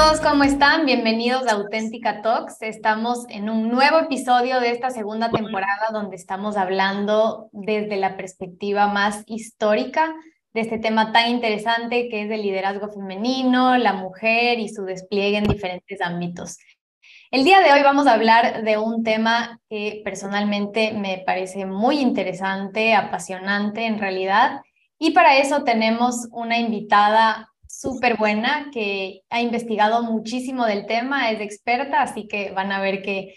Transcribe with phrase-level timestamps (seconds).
[0.00, 0.86] todos, ¿cómo están?
[0.86, 2.62] Bienvenidos a Auténtica Talks.
[2.62, 8.86] Estamos en un nuevo episodio de esta segunda temporada donde estamos hablando desde la perspectiva
[8.86, 10.14] más histórica
[10.54, 15.36] de este tema tan interesante que es el liderazgo femenino, la mujer y su despliegue
[15.36, 16.56] en diferentes ámbitos.
[17.30, 22.00] El día de hoy vamos a hablar de un tema que personalmente me parece muy
[22.00, 24.62] interesante, apasionante en realidad,
[24.98, 31.40] y para eso tenemos una invitada súper buena, que ha investigado muchísimo del tema, es
[31.40, 33.34] experta, así que van a ver que,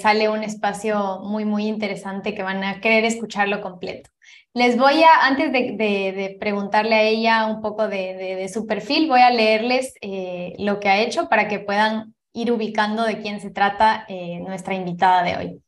[0.00, 4.10] sale un espacio muy, muy interesante que van a querer escucharlo completo.
[4.54, 9.08] Les voy a, antes de, de, preguntarle a ella un poco de, de su perfil,
[9.08, 13.40] voy a leerles eh, lo que ha hecho para que puedan ir ubicando de quién
[13.40, 15.62] se trata eh, nuestra invitada de hoy.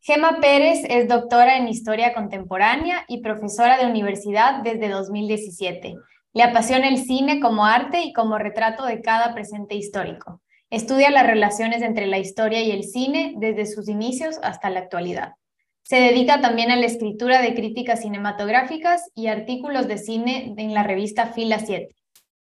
[0.00, 5.94] Gema Pérez es doctora en Historia Contemporánea y profesora de universidad desde 2017.
[6.34, 10.40] Le apasiona el cine como arte y como retrato de cada presente histórico.
[10.70, 15.34] Estudia las relaciones entre la historia y el cine desde sus inicios hasta la actualidad.
[15.82, 20.84] Se dedica también a la escritura de críticas cinematográficas y artículos de cine en la
[20.84, 21.94] revista Fila 7.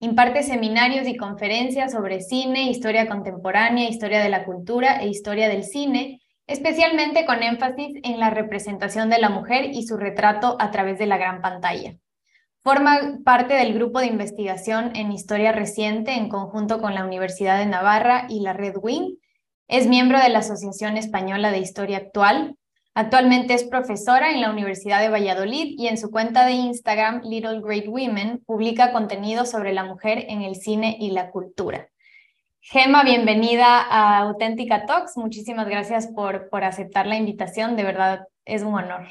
[0.02, 5.64] Imparte seminarios y conferencias sobre cine, historia contemporánea, historia de la cultura e historia del
[5.64, 11.00] cine, especialmente con énfasis en la representación de la mujer y su retrato a través
[11.00, 11.96] de la gran pantalla.
[12.62, 17.66] Forma parte del grupo de investigación en historia reciente en conjunto con la Universidad de
[17.66, 19.16] Navarra y la Red Wing.
[19.70, 22.58] Es miembro de la Asociación Española de Historia Actual.
[22.96, 27.62] Actualmente es profesora en la Universidad de Valladolid y en su cuenta de Instagram, Little
[27.62, 31.88] Great Women, publica contenido sobre la mujer en el cine y la cultura.
[32.60, 35.16] Gema, bienvenida a Auténtica Talks.
[35.16, 37.78] Muchísimas gracias por, por aceptar la invitación.
[37.78, 39.08] De verdad, es un honor.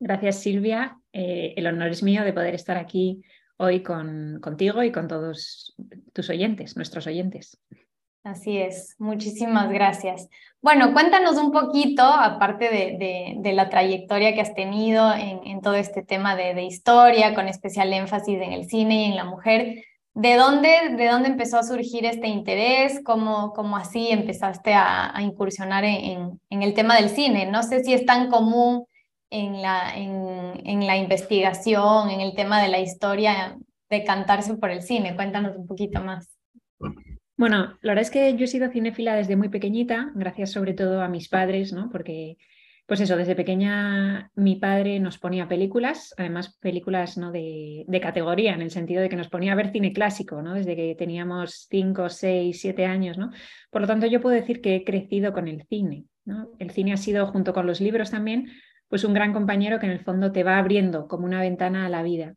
[0.00, 0.98] Gracias, Silvia.
[1.12, 3.22] Eh, el honor es mío de poder estar aquí
[3.56, 5.74] hoy con, contigo y con todos
[6.12, 7.60] tus oyentes, nuestros oyentes.
[8.24, 10.28] Así es, muchísimas gracias.
[10.60, 16.36] Bueno, cuéntanos un poquito, aparte de, la trayectoria que has tenido en, todo este tema
[16.36, 19.84] de, historia, con especial énfasis en el cine y en la mujer,
[20.14, 23.00] ¿de dónde, de dónde empezó a surgir este interés?
[23.04, 27.46] ¿Cómo, así empezaste a, incursionar en, el tema del cine?
[27.46, 28.86] No sé si es tan común
[29.32, 33.56] en la, en, la investigación, en el tema de la historia,
[33.88, 35.16] de cantarse por el cine.
[35.16, 36.36] Cuéntanos un poquito más.
[37.36, 41.00] Bueno, la verdad es que yo he sido cinéfila desde muy pequeñita, gracias sobre todo
[41.00, 41.88] a mis padres, ¿no?
[41.90, 42.36] Porque,
[42.86, 47.32] pues eso, desde pequeña mi padre nos ponía películas, además películas ¿no?
[47.32, 50.52] de, de categoría, en el sentido de que nos ponía a ver cine clásico, ¿no?
[50.52, 53.30] Desde que teníamos 5, 6, 7 años, ¿no?
[53.70, 56.50] Por lo tanto, yo puedo decir que he crecido con el cine, ¿no?
[56.58, 58.50] El cine ha sido, junto con los libros también,
[58.92, 61.88] pues un gran compañero que en el fondo te va abriendo como una ventana a
[61.88, 62.34] la vida.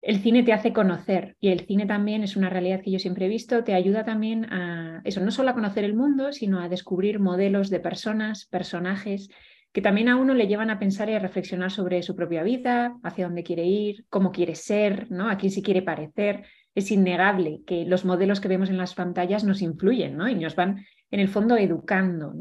[0.00, 3.26] El cine te hace conocer y el cine también es una realidad que yo siempre
[3.26, 6.68] he visto, te ayuda también a eso, no solo a conocer el mundo, sino a
[6.68, 9.28] descubrir modelos de personas, personajes
[9.72, 12.96] que también a uno le llevan a pensar y a reflexionar sobre su propia vida,
[13.02, 15.28] hacia dónde quiere ir, cómo quiere ser, ¿no?
[15.28, 16.44] a quién se quiere parecer.
[16.76, 20.28] Es innegable que los modelos que vemos en las pantallas nos influyen ¿no?
[20.28, 22.34] y nos van en el fondo educando.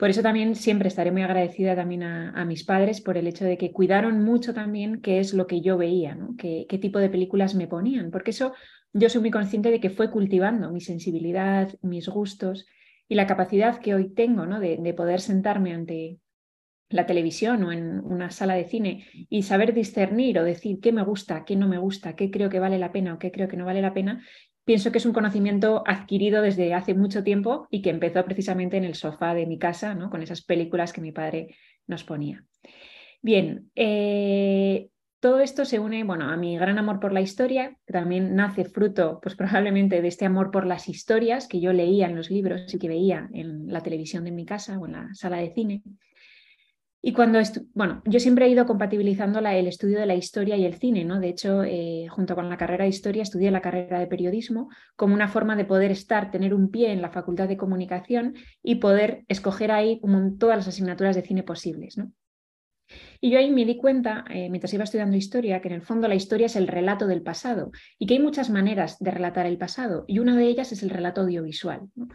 [0.00, 3.58] Por eso también siempre estaré muy agradecida también a, mis padres por el hecho de
[3.58, 6.36] que cuidaron mucho también qué es lo que yo veía, ¿no?
[6.38, 8.54] qué, tipo de películas me ponían, porque eso
[8.94, 12.64] yo soy muy consciente de que fue cultivando mi sensibilidad, mis gustos
[13.08, 14.58] y la capacidad que hoy tengo ¿no?
[14.58, 16.18] de poder sentarme ante
[16.90, 21.04] la televisión o en una sala de cine y saber discernir o decir qué me
[21.04, 23.56] gusta, qué no me gusta, qué creo que vale la pena o qué creo que
[23.56, 24.24] no vale la pena,
[24.70, 28.84] pienso que es un conocimiento adquirido desde hace mucho tiempo y que empezó precisamente en
[28.84, 30.10] el sofá de mi casa, ¿no?
[30.10, 31.56] con esas películas que mi padre
[31.88, 32.44] nos ponía.
[33.20, 37.92] Bien, eh, todo esto se une bueno, a mi gran amor por la historia, que
[37.92, 42.14] también nace fruto pues, probablemente de este amor por las historias que yo leía en
[42.14, 45.38] los libros y que veía en la televisión de mi casa o en la sala
[45.38, 45.82] de cine.
[47.02, 47.40] Y cuando,
[47.72, 51.18] bueno, yo siempre he ido compatibilizando el estudio de la historia y el cine, ¿no?
[51.18, 55.14] De hecho, eh, junto con la carrera de historia, estudié la carrera de periodismo como
[55.14, 59.24] una forma de poder estar, tener un pie en la facultad de comunicación y poder
[59.28, 60.00] escoger ahí
[60.38, 62.12] todas las asignaturas de cine posibles, ¿no?
[63.20, 66.08] Y yo ahí me di cuenta, eh, mientras iba estudiando historia, que en el fondo
[66.08, 69.58] la historia es el relato del pasado y que hay muchas maneras de relatar el
[69.58, 71.88] pasado y una de ellas es el relato audiovisual.
[71.94, 72.08] ¿no?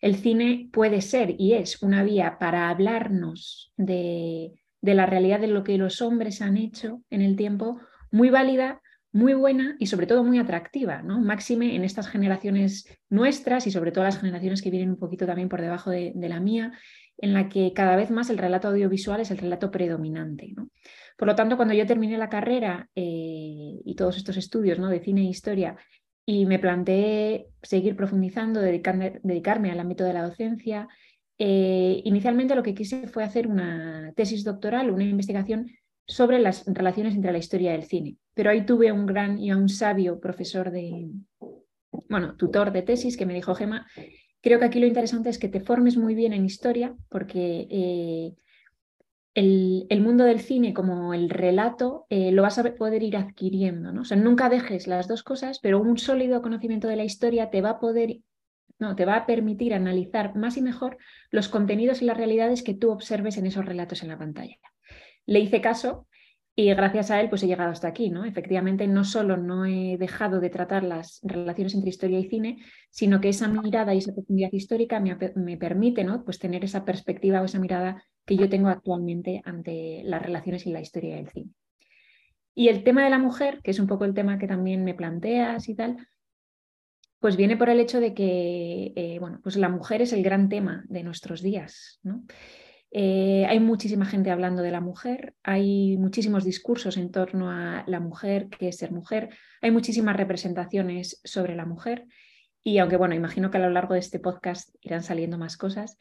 [0.00, 5.64] El cine puede ser y es una vía para hablarnos de, la realidad de lo
[5.64, 7.80] que los hombres han hecho en el tiempo,
[8.10, 8.80] muy válida,
[9.10, 11.20] muy buena y sobre todo muy atractiva, ¿no?
[11.20, 15.48] Máxime en estas generaciones nuestras y sobre todo las generaciones que vienen un poquito también
[15.48, 16.72] por debajo de, la mía,
[17.16, 20.54] en la que cada vez más el relato audiovisual es el relato predominante.
[21.16, 24.88] Por lo tanto, cuando yo terminé la carrera eh, y todos estos estudios ¿no?
[24.88, 25.76] de cine e historia
[26.30, 30.86] y me planteé seguir profundizando, dedicarme, dedicarme al ámbito de la docencia.
[31.38, 35.70] Eh, inicialmente lo que quise fue hacer una tesis doctoral, una investigación
[36.06, 38.16] sobre las relaciones entre la historia y el cine.
[38.34, 41.08] Pero ahí tuve un gran y un sabio profesor de,
[42.10, 43.86] bueno, tutor de tesis que me dijo, Gema,
[44.42, 48.34] creo que aquí lo interesante es que te formes muy bien en historia porque eh,
[49.34, 54.02] el, mundo del cine como el relato eh, lo vas a poder ir adquiriendo, ¿no?
[54.16, 57.80] Nunca dejes las dos cosas, pero un sólido conocimiento de la historia te va a
[57.80, 58.18] poder,
[58.78, 60.98] no, te va a permitir analizar más y mejor
[61.30, 64.56] los contenidos y las realidades que tú observes en esos relatos en la pantalla.
[65.26, 66.06] Le hice caso
[66.56, 68.24] y gracias a él pues he llegado hasta aquí, ¿no?
[68.24, 72.58] Efectivamente, no solo no he dejado de tratar las relaciones entre historia y cine,
[72.90, 76.24] sino que esa mirada y esa profundidad histórica me, me permite, ¿no?
[76.24, 80.70] Pues tener esa perspectiva o esa mirada que yo tengo actualmente ante las relaciones y
[80.70, 81.50] la historia del cine.
[82.54, 84.92] Y el tema de la mujer, que es un poco el tema que también me
[84.92, 85.96] planteas y tal,
[87.20, 90.50] pues viene por el hecho de que eh, bueno, pues la mujer es el gran
[90.50, 92.00] tema de nuestros días.
[92.02, 92.26] ¿no?
[92.90, 97.98] Eh, hay muchísima gente hablando de la mujer, hay muchísimos discursos en torno a la
[97.98, 99.30] mujer, qué es ser mujer,
[99.62, 102.04] hay muchísimas representaciones sobre la mujer
[102.62, 105.96] y aunque bueno, imagino que a lo largo de este podcast irán saliendo más cosas,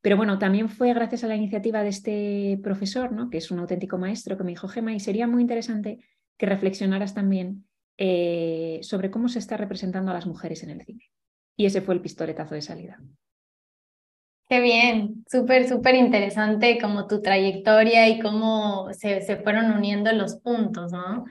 [0.00, 3.30] pero bueno, también fue gracias a la iniciativa de este profesor, ¿no?
[3.30, 5.98] que es un auténtico maestro, que me dijo, Gema, y sería muy interesante
[6.36, 7.66] que reflexionaras también
[7.96, 11.10] eh, sobre cómo se está representando a las mujeres en el cine.
[11.56, 13.00] Y ese fue el pistoletazo de salida.
[14.48, 20.36] Qué bien, súper, súper interesante como tu trayectoria y cómo se, se fueron uniendo los
[20.36, 21.24] puntos, ¿no?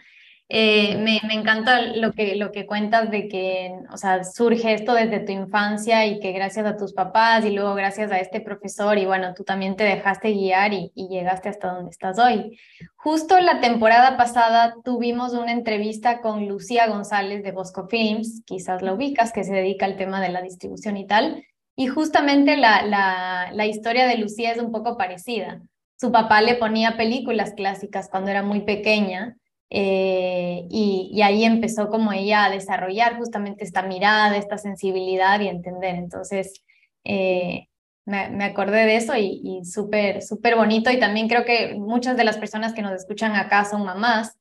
[0.49, 6.05] Eh, me, encanta lo que, cuentas de que, o sea, surge esto desde tu infancia
[6.05, 9.43] y que gracias a tus papás y luego gracias a este profesor y bueno, tú
[9.43, 12.57] también te dejaste guiar y, llegaste hasta donde estás hoy.
[12.95, 18.93] Justo la temporada pasada tuvimos una entrevista con Lucía González de Bosco Films, quizás la
[18.93, 21.43] ubicas, que se dedica al tema de la distribución y tal.
[21.75, 25.61] Y justamente la historia de Lucía es un poco parecida.
[25.99, 29.35] Su papá le ponía películas clásicas cuando era muy pequeña
[29.69, 35.95] eh, y, ahí empezó como ella a desarrollar justamente esta mirada, esta sensibilidad y entender.
[35.95, 36.63] Entonces,
[37.03, 37.67] eh,
[38.05, 40.89] me, acordé de eso y, y súper, súper bonito.
[40.91, 44.37] Y también creo que muchas de las personas que nos escuchan acá son mamás.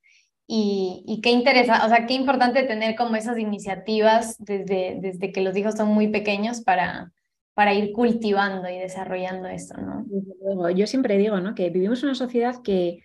[0.49, 5.40] Y, y qué interesa, o sea, qué importante tener como esas iniciativas desde, desde que
[5.40, 7.12] los hijos son muy pequeños para,
[7.56, 10.70] para ir cultivando y desarrollando esto, ¿no?
[10.70, 11.55] Yo siempre digo, ¿no?
[11.55, 13.00] Que vivimos una sociedad que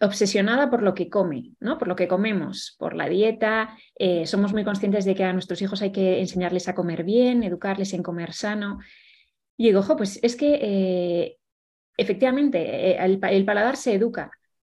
[0.00, 1.76] obsesionada por lo que come, ¿no?
[1.78, 3.76] por lo que comemos, por la dieta.
[3.96, 7.42] Eh, somos muy conscientes de que a nuestros hijos hay que enseñarles a comer bien,
[7.42, 8.78] educarles en comer sano.
[9.56, 11.36] Y digo, ojo, pues es que eh,
[11.96, 14.30] efectivamente eh, el, paladar se educa,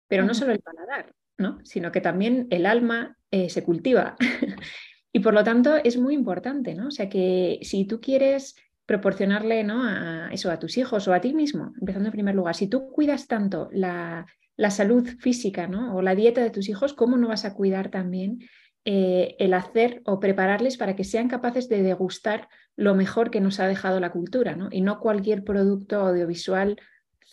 [0.07, 1.59] pero no solo el paladar, ¿no?
[1.63, 3.17] sino que también el alma
[3.49, 4.15] se cultiva.
[5.11, 6.87] y por lo tanto es muy importante, ¿no?
[6.87, 8.55] O sea que si tú quieres
[8.85, 9.83] proporcionarle ¿no?
[9.83, 12.89] a eso a tus hijos o a ti mismo, empezando en primer lugar, si tú
[12.91, 14.25] cuidas tanto la,
[14.57, 15.95] la salud física ¿no?
[15.95, 18.39] o la dieta de tus hijos, ¿cómo no vas a cuidar también
[18.85, 23.59] eh, el hacer o prepararles para que sean capaces de degustar lo mejor que nos
[23.59, 24.69] ha dejado la cultura ¿no?
[24.71, 26.77] y no cualquier producto audiovisual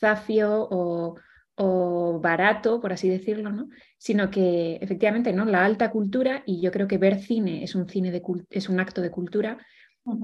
[0.01, 1.17] zafio o,
[1.57, 3.69] o barato, por así decirlo, ¿no?
[3.99, 5.45] sino que efectivamente ¿no?
[5.45, 8.81] la alta cultura, y yo creo que ver cine es un, cine de es un
[8.81, 9.59] acto de cultura,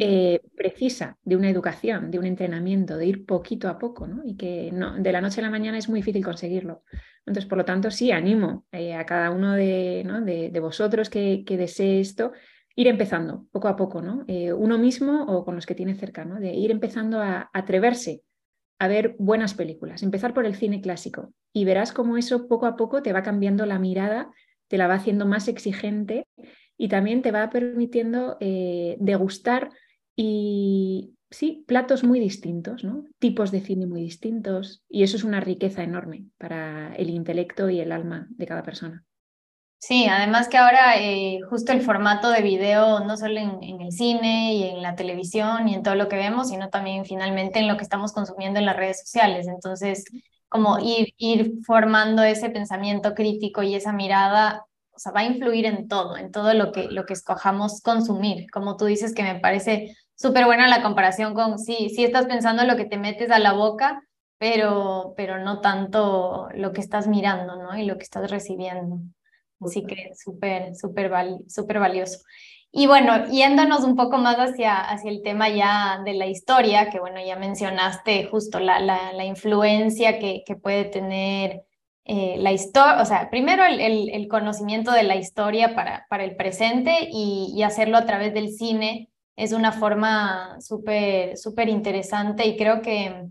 [0.00, 4.22] eh, precisa de una educación, de un entrenamiento, de ir poquito a poco, ¿no?
[4.24, 6.82] Y que no, de la noche a la mañana es muy difícil conseguirlo.
[7.26, 12.00] Entonces, por lo tanto, sí, animo eh, a cada uno de, vosotros que, que, desee
[12.00, 12.32] esto,
[12.74, 14.24] ir empezando poco a poco, ¿no?
[14.26, 16.40] Eh, uno mismo o con los que tiene cerca, ¿no?
[16.40, 18.22] De ir empezando a atreverse
[18.80, 22.76] a ver buenas películas, empezar por el cine clásico y verás cómo eso poco a
[22.76, 24.30] poco te va cambiando la mirada,
[24.68, 26.26] te la va haciendo más exigente
[26.78, 29.70] y también te va permitiendo eh, degustar
[30.16, 33.04] y sí, platos muy distintos, ¿no?
[33.18, 37.80] tipos de cine muy distintos y eso es una riqueza enorme para el intelecto y
[37.80, 39.04] el alma de cada persona.
[39.80, 44.54] Sí, además que ahora eh, justo el formato de video, no solo en, el cine
[44.54, 47.76] y en la televisión y en todo lo que vemos, sino también finalmente en lo
[47.76, 49.46] que estamos consumiendo en las redes sociales.
[49.46, 50.04] Entonces,
[50.48, 54.64] como ir formando ese pensamiento crítico y esa mirada
[54.98, 58.50] o sea, va a influir en todo, en todo lo que, lo que escojamos consumir.
[58.50, 62.62] Como tú dices, que me parece súper buena la comparación con, sí, sí estás pensando
[62.62, 64.02] en lo que te metes a la boca,
[64.38, 67.78] pero, pero no tanto lo que estás mirando, ¿no?
[67.78, 68.98] Y lo que estás recibiendo.
[69.60, 71.12] Así que súper, súper
[71.46, 72.18] súper valioso.
[72.72, 76.98] Y bueno, yéndonos un poco más hacia, hacia el tema ya de la historia, que
[76.98, 81.62] bueno, ya mencionaste justo la, la, la influencia que, que puede tener
[82.10, 86.36] eh, la historia, o sea, primero el, el, conocimiento de la historia para, para el
[86.36, 92.80] presente y, hacerlo a través del cine es una forma súper, súper interesante y creo
[92.80, 93.26] que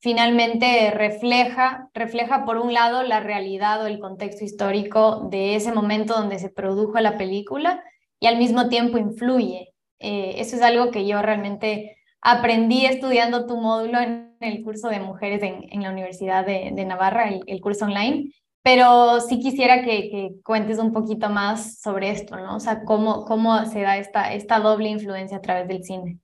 [0.00, 6.12] finalmente refleja, refleja por un lado la realidad o el contexto histórico de ese momento
[6.12, 7.82] donde se produjo la película
[8.20, 9.72] y al mismo tiempo influye.
[9.98, 13.98] Eh, eso es algo que yo realmente aprendí estudiando tu módulo
[14.40, 18.32] el curso de mujeres en, la Universidad de, Navarra, el, curso online,
[18.62, 22.56] pero sí quisiera que, cuentes un poquito más sobre esto, ¿no?
[22.56, 26.18] O sea, cómo, cómo se da esta, esta doble influencia a través del cine.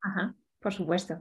[0.00, 1.20] Ajá, por supuesto.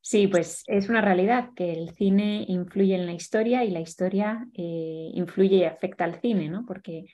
[0.00, 4.48] Sí, pues es una realidad que el cine influye en la historia y la historia
[4.54, 6.66] eh, influye y afecta al cine, ¿no?
[6.66, 7.06] Porque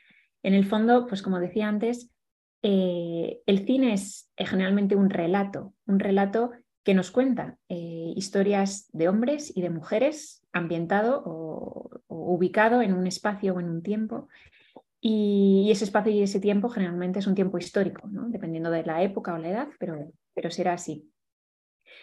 [0.43, 2.11] en el fondo, pues como decía antes,
[2.63, 6.53] eh, el cine es generalmente un relato, un relato
[6.89, 13.53] que nos cuenta historias de hombres y de mujeres ambientado o, ubicado en un espacio
[13.53, 14.27] o en un tiempo.
[14.99, 18.31] Y, ese espacio y ese tiempo generalmente es un tiempo histórico, ¿no?
[18.31, 21.13] dependiendo de la época o la edad, pero, pero será así.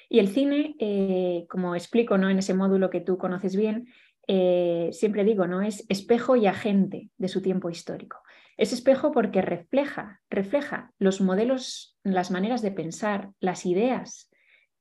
[0.07, 2.29] Y el cine, eh, como explico ¿no?
[2.29, 3.87] en ese módulo que tú conoces bien,
[4.27, 5.63] eh, siempre digo, ¿no?
[5.63, 8.19] es espejo y agente de su tiempo histórico.
[8.55, 14.29] Es espejo porque refleja, refleja los modelos, las maneras de pensar, las ideas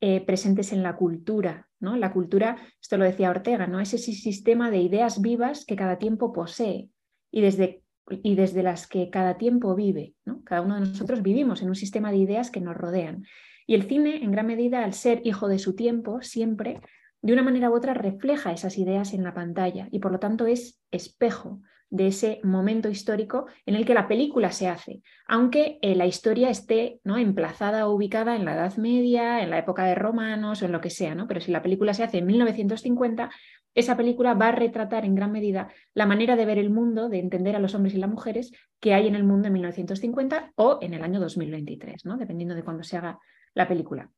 [0.00, 1.68] eh, presentes en la cultura.
[1.80, 1.96] ¿no?
[1.96, 3.80] La cultura, esto lo decía Ortega, ¿no?
[3.80, 6.90] es ese sistema de ideas vivas que cada tiempo posee
[7.30, 10.14] y desde, y desde las que cada tiempo vive.
[10.24, 10.42] ¿no?
[10.44, 13.24] Cada uno de nosotros vivimos en un sistema de ideas que nos rodean.
[13.66, 16.80] Y el cine, en gran medida, al ser hijo de su tiempo, siempre,
[17.22, 20.46] de una manera u otra, refleja esas ideas en la pantalla y por lo tanto
[20.46, 21.62] es espejo
[21.94, 26.50] de ese momento histórico en el que la película se hace, aunque eh, la historia
[26.50, 27.18] esté ¿no?
[27.18, 30.80] emplazada o ubicada en la Edad Media, en la época de romanos o en lo
[30.80, 31.28] que sea, ¿no?
[31.28, 33.30] pero si la película se hace en 1950,
[33.74, 37.20] esa película va a retratar en gran medida la manera de ver el mundo, de
[37.20, 40.80] entender a los hombres y las mujeres que hay en el mundo en 1950 o
[40.82, 42.16] en el año 2023, ¿no?
[42.16, 43.20] dependiendo de cuándo se haga
[43.54, 44.10] la película.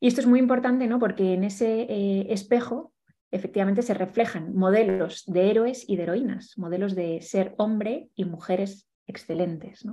[0.00, 0.98] Y esto es muy importante, ¿no?
[0.98, 2.92] Porque en ese eh, espejo
[3.32, 8.86] efectivamente se reflejan modelos de héroes y de heroínas, modelos de ser hombre y mujeres
[9.06, 9.84] excelentes.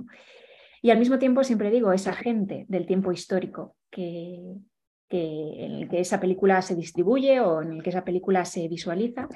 [0.82, 4.56] Y al mismo tiempo, siempre digo, esa gente del tiempo histórico que,
[5.08, 8.68] que, en el que esa película se distribuye o en el que esa película se
[8.68, 9.28] visualiza,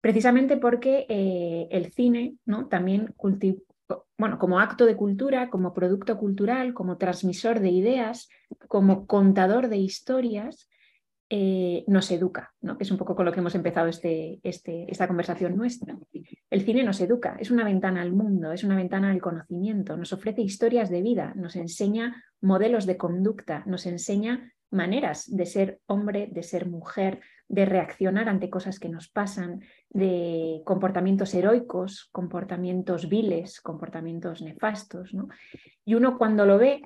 [0.00, 2.66] precisamente porque eh, el cine ¿no?
[2.68, 3.14] también
[4.18, 8.28] bueno, como acto de cultura, como producto cultural, como transmisor de ideas,
[8.68, 10.68] como contador de historias,
[11.36, 12.78] eh, nos educa, ¿no?
[12.78, 15.98] que es un poco con lo que hemos empezado este, este, esta conversación nuestra.
[16.48, 20.12] El cine nos educa, es una ventana al mundo, es una ventana al conocimiento, nos
[20.12, 26.28] ofrece historias de vida, nos enseña modelos de conducta, nos enseña maneras de ser hombre,
[26.30, 29.60] de ser mujer, de reaccionar ante cosas que nos pasan,
[29.90, 35.12] de comportamientos heroicos, comportamientos viles, comportamientos nefastos.
[35.12, 35.26] ¿no?
[35.84, 36.82] Y uno cuando lo ve,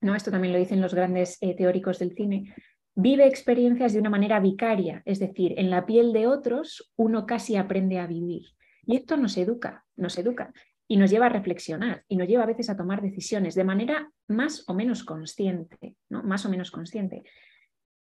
[0.00, 0.14] ¿no?
[0.14, 2.54] esto también lo dicen los grandes eh, teóricos del cine,
[2.96, 7.56] vive experiencias de una manera vicaria, es decir, en la piel de otros uno casi
[7.56, 8.46] aprende a vivir.
[8.86, 10.52] Y esto nos educa, nos educa
[10.88, 14.10] y nos lleva a reflexionar y nos lleva a veces a tomar decisiones de manera
[14.28, 16.22] más o menos consciente, ¿no?
[16.22, 17.24] Más o menos consciente.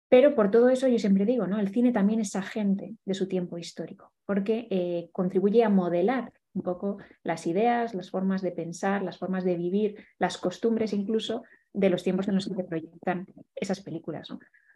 [0.08, 1.60] Pero por todo eso yo siempre digo, ¿no?
[1.60, 6.62] El cine también es agente de su tiempo histórico, porque eh, contribuye a modelar un
[6.62, 11.90] poco las ideas, las formas de pensar, las formas de vivir, las costumbres incluso de
[11.90, 13.26] los tiempos en los que se proyectan
[13.56, 14.30] esas películas.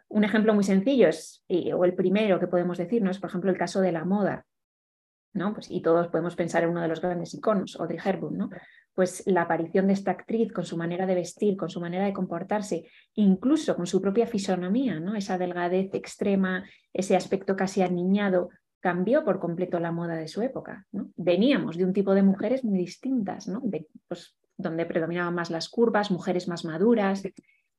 [0.10, 3.12] Un ejemplo muy sencillo es, o el primero que podemos decir, ¿no?
[3.12, 4.46] es por ejemplo el caso de la moda.
[5.34, 5.54] ¿no?
[5.54, 8.50] Pues, y todos podemos pensar en uno de los grandes iconos, Audrey Hepburn, ¿no?
[8.94, 12.14] pues la aparición de esta actriz con su manera de vestir, con su manera de
[12.14, 15.16] comportarse, incluso con su propia fisonomía, ¿no?
[15.16, 18.50] esa delgadez extrema, ese aspecto casi aniñado,
[18.80, 20.86] cambió por completo la moda de su época.
[20.92, 21.12] ¿no?
[21.16, 23.62] Veníamos de un tipo de mujeres muy distintas, ¿no?
[24.08, 27.24] pues, donde predominaban más las curvas, mujeres más maduras,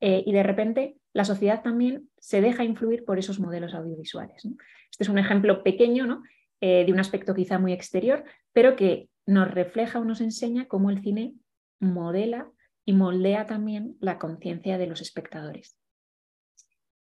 [0.00, 4.44] eh, y de repente la sociedad también se deja influir por esos modelos audiovisuales.
[4.90, 6.22] Este es un ejemplo pequeño ¿no?
[6.60, 10.90] Eh, de un aspecto quizá muy exterior, pero que nos refleja o nos enseña cómo
[10.90, 11.34] el cine
[11.78, 12.50] modela
[12.84, 15.76] y moldea también la conciencia de los espectadores.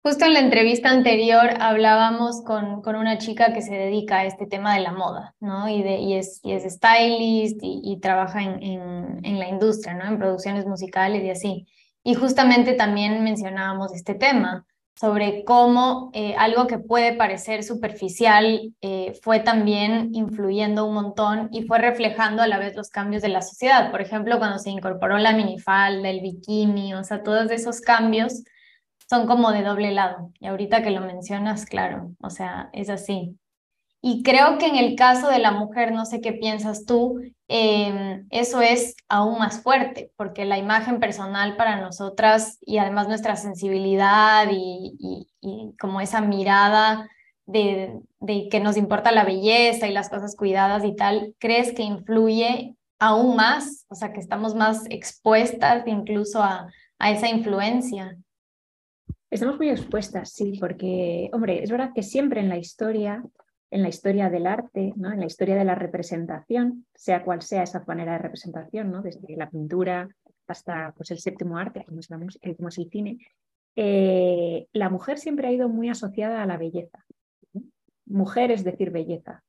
[0.05, 4.47] Justo en la entrevista anterior hablábamos con, con, una chica que se dedica a este
[4.47, 5.69] tema de la moda, ¿no?
[5.69, 10.05] Y, de, y, es, y es stylist y, trabaja en, en, en, la industria, ¿no?
[10.07, 11.67] En producciones musicales y así.
[12.05, 19.19] Y justamente también mencionábamos este tema, sobre cómo eh, algo que puede parecer superficial eh,
[19.23, 23.43] fue también influyendo un montón y fue reflejando a la vez los cambios de la
[23.43, 23.91] sociedad.
[23.91, 28.45] Por ejemplo, cuando se incorporó la minifalda, el bikini, o sea, todos esos cambios
[29.09, 30.31] son como de doble lado.
[30.41, 33.37] Y ahorita que lo mencionas, claro, o sea, es así.
[34.05, 38.27] Y creo que en el caso de la mujer, no sé qué piensas tú, em,
[38.31, 44.49] eso es aún más fuerte, porque la imagen personal para nosotras y además nuestra sensibilidad
[44.51, 45.29] y,
[45.79, 47.09] como esa mirada
[47.47, 51.83] de, de, que nos importa la belleza y las cosas cuidadas y tal, ¿crees que
[51.83, 53.87] influye aún más?
[53.89, 56.69] O sea, que estamos más expuestas incluso a,
[56.99, 58.17] a esa influencia.
[59.31, 63.23] Estamos muy expuestas, sí, porque, hombre, es verdad que siempre en la historia
[63.73, 65.11] en la historia del arte, ¿no?
[65.11, 69.01] en la historia de la representación, sea cual sea esa manera de representación, ¿no?
[69.01, 70.11] desde la pintura
[70.47, 72.11] hasta pues, el séptimo arte, como es,
[72.79, 73.17] el cine,
[73.75, 77.03] eh, la mujer siempre ha ido muy asociada a la belleza.
[78.05, 79.43] Mujer es decir belleza.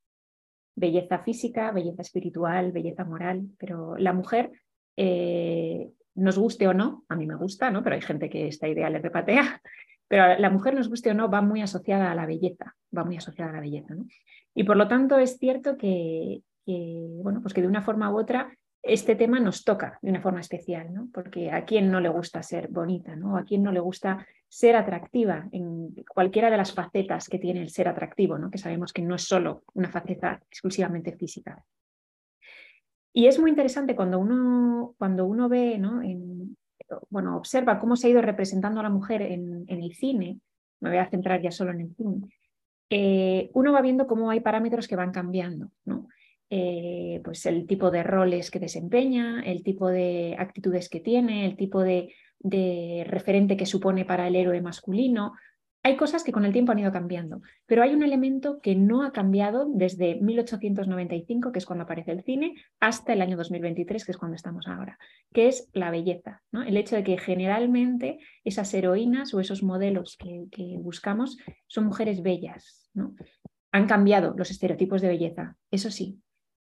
[0.73, 4.51] Belleza física, belleza espiritual, belleza moral, pero la mujer,
[4.95, 7.83] eh, nos guste o no, a mí me gusta, ¿no?
[7.83, 9.61] pero hay gente que esta idea le repatea,
[10.13, 13.17] pero la mujer, nos guste o no, va muy asociada a la belleza, va muy
[13.17, 13.95] asociada a la belleza.
[13.95, 14.05] ¿no?
[14.53, 18.55] Y por lo tanto es cierto que, bueno, pues que de una forma u otra
[18.83, 21.09] este tema nos toca de una forma especial, ¿no?
[21.11, 23.37] porque a quién no le gusta ser bonita, ¿no?
[23.37, 27.71] a quién no le gusta ser atractiva en cualquiera de las facetas que tiene el
[27.71, 28.51] ser atractivo, ¿no?
[28.51, 31.65] que sabemos que no es solo una faceta exclusivamente física.
[33.13, 36.03] Y es muy interesante cuando uno, cuando uno ve ¿no?
[36.03, 36.55] en,
[37.09, 40.39] bueno, observa cómo se ha ido representando a la mujer en, el cine,
[40.79, 42.29] me voy a centrar ya solo en el cine,
[42.89, 46.07] eh, uno va viendo cómo hay parámetros que van cambiando, ¿no?
[46.49, 51.55] Eh, pues el tipo de roles que desempeña, el tipo de actitudes que tiene, el
[51.57, 55.33] tipo de, de referente que supone para el héroe masculino,
[55.83, 59.03] hay cosas que con el tiempo han ido cambiando, pero hay un elemento que no
[59.03, 64.11] ha cambiado desde 1895, que es cuando aparece el cine, hasta el año 2023, que
[64.13, 64.97] es cuando estamos ahora,
[65.33, 66.41] que es la belleza.
[66.51, 66.63] ¿no?
[66.63, 70.47] El hecho de que generalmente esas heroínas o esos modelos que,
[70.79, 71.37] buscamos
[71.67, 72.89] son mujeres bellas.
[72.93, 73.13] ¿no?
[73.73, 76.21] Han cambiado los estereotipos de belleza, eso sí,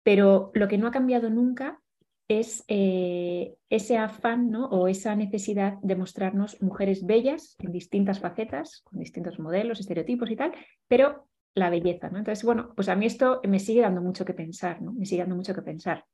[0.02, 1.80] pero lo que no ha cambiado nunca
[2.28, 4.66] es eh, ese afán ¿no?
[4.66, 10.36] o esa necesidad de mostrarnos mujeres bellas en distintas facetas, con distintos modelos, estereotipos y
[10.36, 10.52] tal,
[10.86, 12.10] pero la belleza.
[12.10, 12.18] ¿no?
[12.18, 14.92] Entonces, bueno, pues a mí esto me sigue dando mucho que pensar, ¿no?
[14.92, 16.04] me sigue dando mucho que pensar.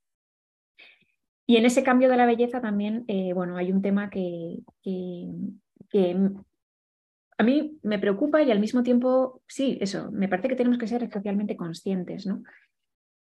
[1.46, 5.28] Y en ese cambio de la belleza también, eh, bueno, hay un tema que, que,
[7.36, 10.86] a mí me preocupa y al mismo tiempo, sí, eso, me parece que tenemos que
[10.86, 12.42] ser especialmente conscientes, ¿no?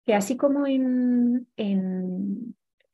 [0.05, 1.76] Que así como en, en,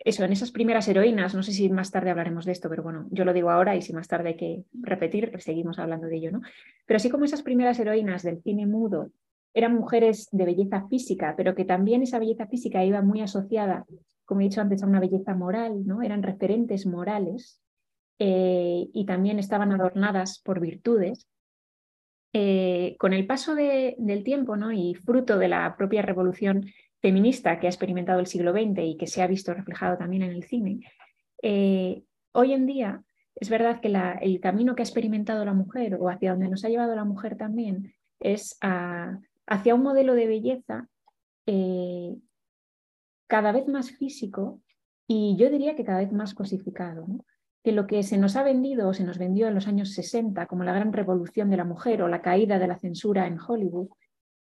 [0.05, 3.07] eso, en esas primeras heroínas, no sé si más tarde hablaremos de esto, pero bueno,
[3.11, 6.31] yo lo digo ahora y si más tarde hay que repetir, seguimos hablando de ello,
[6.31, 6.41] ¿no?
[6.85, 9.11] Pero así como esas primeras heroínas del cine mudo
[9.53, 13.85] eran mujeres de belleza física, pero que también esa belleza física iba muy asociada,
[14.25, 16.01] como he dicho antes, a una belleza moral, ¿no?
[16.01, 17.61] Eran referentes morales
[18.19, 21.27] eh, y también estaban adornadas por virtudes.
[22.35, 24.71] Eh, con el paso del tiempo ¿no?
[24.71, 26.65] y fruto de la propia revolución
[27.03, 30.31] feminista que ha experimentado el siglo XX y que se ha visto reflejado también en
[30.31, 30.79] el cine,
[31.41, 33.03] eh, hoy en día
[33.35, 36.69] es verdad que el camino que ha experimentado la mujer o hacia donde nos ha
[36.69, 40.87] llevado la mujer también es hacia un modelo de belleza
[41.45, 42.15] eh,
[43.27, 44.61] cada vez más físico
[45.05, 47.05] y yo diría que cada vez más cosificado.
[47.63, 50.47] Que lo que se nos ha vendido o se nos vendió en los años 60
[50.47, 53.89] como la gran revolución de la mujer o la caída de la censura en Hollywood,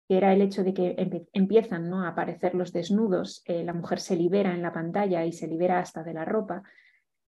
[0.08, 0.96] que era el hecho de que
[1.34, 2.02] empiezan ¿no?
[2.02, 5.80] a aparecer los desnudos, eh, la mujer se libera en la pantalla y se libera
[5.80, 6.62] hasta de la ropa.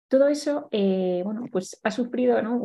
[0.09, 2.61] Todo eso eh, bueno, pues ha sufrido ¿no?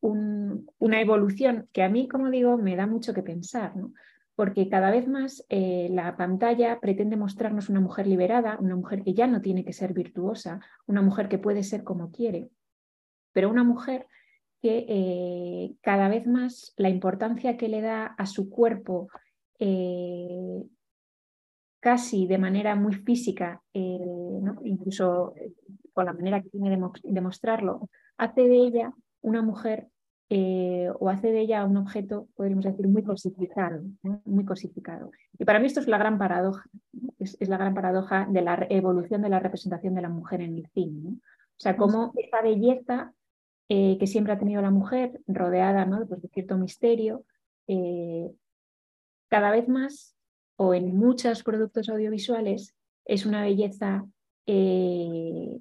[0.00, 3.92] una evolución que a mí, como digo, me da mucho que pensar, ¿no?
[4.34, 9.12] porque cada vez más eh, la pantalla pretende mostrarnos una mujer liberada, una mujer que
[9.12, 12.48] ya no tiene que ser virtuosa, una mujer que puede ser como quiere,
[13.32, 14.06] pero una mujer
[14.62, 19.08] que cada vez más la importancia que le da a su cuerpo
[19.64, 20.64] eh,
[21.78, 25.52] casi de manera muy física, eh, incluso eh,
[25.92, 29.88] con la manera que tiene de mostrarlo, hace de ella una mujer
[30.98, 33.82] o hace de ella un objeto, podríamos decir, muy cosificado,
[34.24, 35.10] muy cosificado.
[35.38, 36.64] Y para mí esto es la gran paradoja,
[37.18, 40.66] es, la gran paradoja de la evolución de la representación de la mujer en el
[40.72, 41.10] cine.
[41.10, 43.12] O sea, cómo esa belleza
[43.68, 46.06] que siempre ha tenido la mujer, rodeada ¿no?
[46.06, 47.24] pues, de cierto misterio,
[49.32, 50.14] cada vez más,
[50.56, 54.04] o en muchos productos audiovisuales, es una belleza
[54.44, 55.58] eh,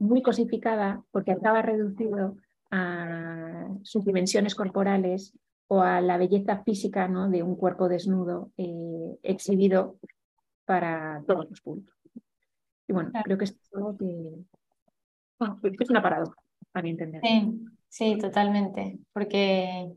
[0.00, 2.36] muy cosificada porque acaba reducido
[2.72, 5.32] a sus dimensiones corporales
[5.68, 7.30] o a la belleza física ¿no?
[7.30, 9.96] de un cuerpo desnudo eh, exhibido
[10.64, 11.94] para todos los públicos.
[12.88, 16.36] Y bueno, creo que es algo que, es una paradoja,
[16.72, 17.22] para mi entender.
[17.22, 19.94] Sí, sí, totalmente, porque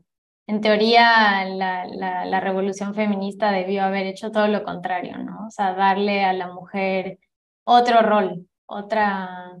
[0.48, 1.84] en teoría la,
[2.24, 5.46] la, revolución feminista debió haber hecho todo lo contrario, ¿no?
[5.46, 7.18] O sea, darle a la mujer
[7.64, 9.58] otro rol, otra,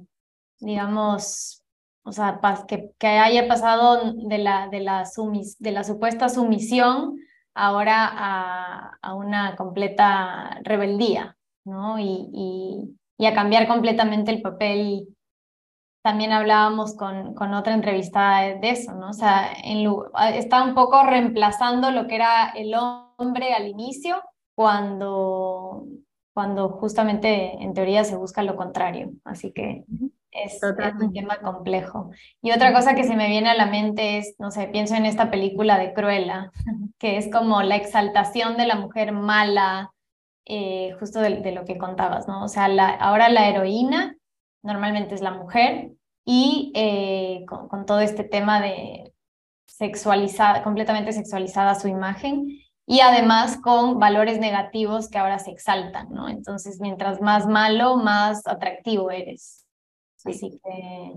[0.58, 1.62] digamos,
[2.04, 7.18] o sea, que, que haya pasado de la, de, la sumis, de la supuesta sumisión
[7.54, 11.98] ahora a, a una completa rebeldía, ¿no?
[11.98, 15.06] Y, y, y a cambiar completamente el papel
[16.02, 19.10] también hablábamos con, con otra entrevistada de eso, ¿no?
[19.10, 19.90] O sea, en,
[20.34, 24.22] está un poco reemplazando lo que era el hombre al inicio
[24.54, 25.86] cuando,
[26.34, 29.10] cuando justamente en teoría se busca lo contrario.
[29.24, 29.84] Así que
[30.30, 32.10] es, es, un tema complejo.
[32.42, 35.06] Y otra cosa que se me viene a la mente es, no sé, pienso en
[35.06, 36.50] esta película de Cruella,
[36.98, 39.92] que es como la exaltación de la mujer mala,
[40.44, 42.44] eh, justo de, de, lo que contabas, ¿no?
[42.44, 44.17] O sea, la, ahora la heroína
[44.68, 45.92] normalmente es la mujer
[46.24, 49.14] y eh, con, todo este tema de
[49.66, 52.46] sexualizada, completamente sexualizada su imagen
[52.86, 56.28] y además con valores negativos que ahora se exaltan, ¿no?
[56.28, 59.66] Entonces, mientras más malo, más atractivo eres.
[60.24, 61.14] Así que...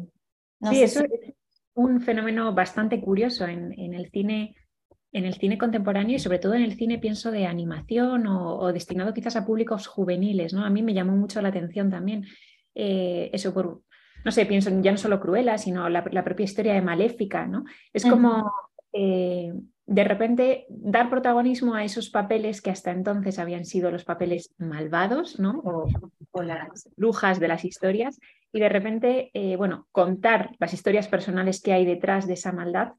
[0.69, 1.33] sí, eso es
[1.73, 4.55] un fenómeno bastante curioso en, en, el cine
[5.13, 8.71] en el cine contemporáneo y sobre todo en el cine pienso de animación o, o
[8.71, 10.63] destinado quizás a públicos juveniles, ¿no?
[10.63, 12.25] A mí me llamó mucho la atención también
[12.75, 13.81] eh, eso por,
[14.23, 17.65] no sé, pienso ya no solo Cruella, sino la, propia historia de Maléfica, ¿no?
[17.93, 18.51] Es como
[18.93, 19.53] eh,
[19.85, 25.39] de repente dar protagonismo a esos papeles que hasta entonces habían sido los papeles malvados,
[25.39, 25.59] ¿no?
[25.63, 25.87] O,
[26.41, 28.17] las brujas de las historias,
[28.53, 32.93] y de repente, eh, bueno, contar las historias personales que hay detrás de esa maldad,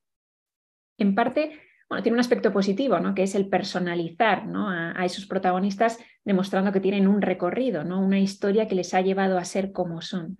[0.98, 1.58] en parte
[1.92, 3.14] bueno, tiene un aspecto positivo, ¿no?
[3.14, 4.70] que es el personalizar ¿no?
[4.70, 8.00] a, esos protagonistas, demostrando que tienen un recorrido, ¿no?
[8.00, 10.38] una historia que les ha llevado a ser como son.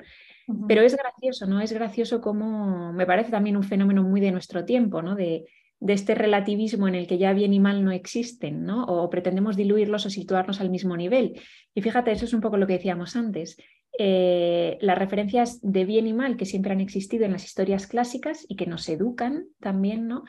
[0.66, 1.60] Pero es gracioso, ¿no?
[1.60, 5.14] Es gracioso como me parece también un fenómeno muy de nuestro tiempo, ¿no?
[5.14, 5.44] De,
[5.78, 8.84] de este relativismo en el que ya bien y mal no existen, ¿no?
[8.84, 11.40] O pretendemos diluirlos o situarnos al mismo nivel.
[11.74, 13.56] Y fíjate, eso es un poco lo que decíamos antes.
[13.98, 18.46] Eh, las referencias de bien y mal que siempre han existido en las historias clásicas
[18.48, 20.24] y que nos educan también, ¿no?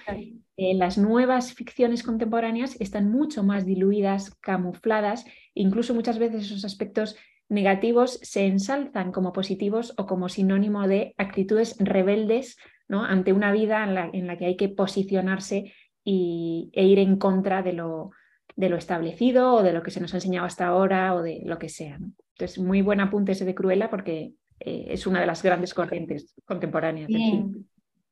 [0.58, 7.16] Eh, las nuevas ficciones contemporáneas están mucho más diluidas, camufladas, incluso muchas veces esos aspectos
[7.48, 13.06] negativos se ensalzan como positivos o como sinónimo de actitudes rebeldes ¿no?
[13.06, 15.74] ante una vida en la, en la, que hay que posicionarse
[16.04, 18.12] y, e ir en contra de lo,
[18.56, 21.42] de lo establecido o de lo que se nos ha enseñado hasta ahora o de
[21.46, 22.00] lo que sea.
[22.34, 26.34] Entonces, muy buen apunte ese de Cruella porque eh, es una de las grandes corrientes
[26.46, 27.10] contemporáneas.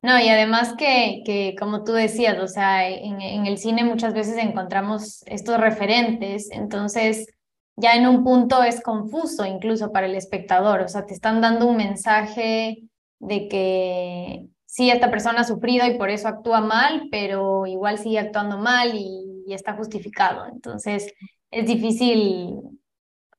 [0.03, 4.15] No, y además que, que, como tú decías, o sea, en, en el cine muchas
[4.15, 7.27] veces encontramos estos referentes, entonces
[7.75, 11.67] ya en un punto es confuso incluso para el espectador, o sea, te están dando
[11.67, 12.83] un mensaje
[13.19, 18.19] de que sí, esta persona ha sufrido y por eso actúa mal, pero igual sigue
[18.19, 20.45] actuando mal y, está justificado.
[20.47, 21.11] Entonces,
[21.49, 22.55] es difícil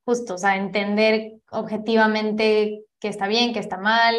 [0.04, 4.14] justo, o sea, entender objetivamente qué está bien, qué está mal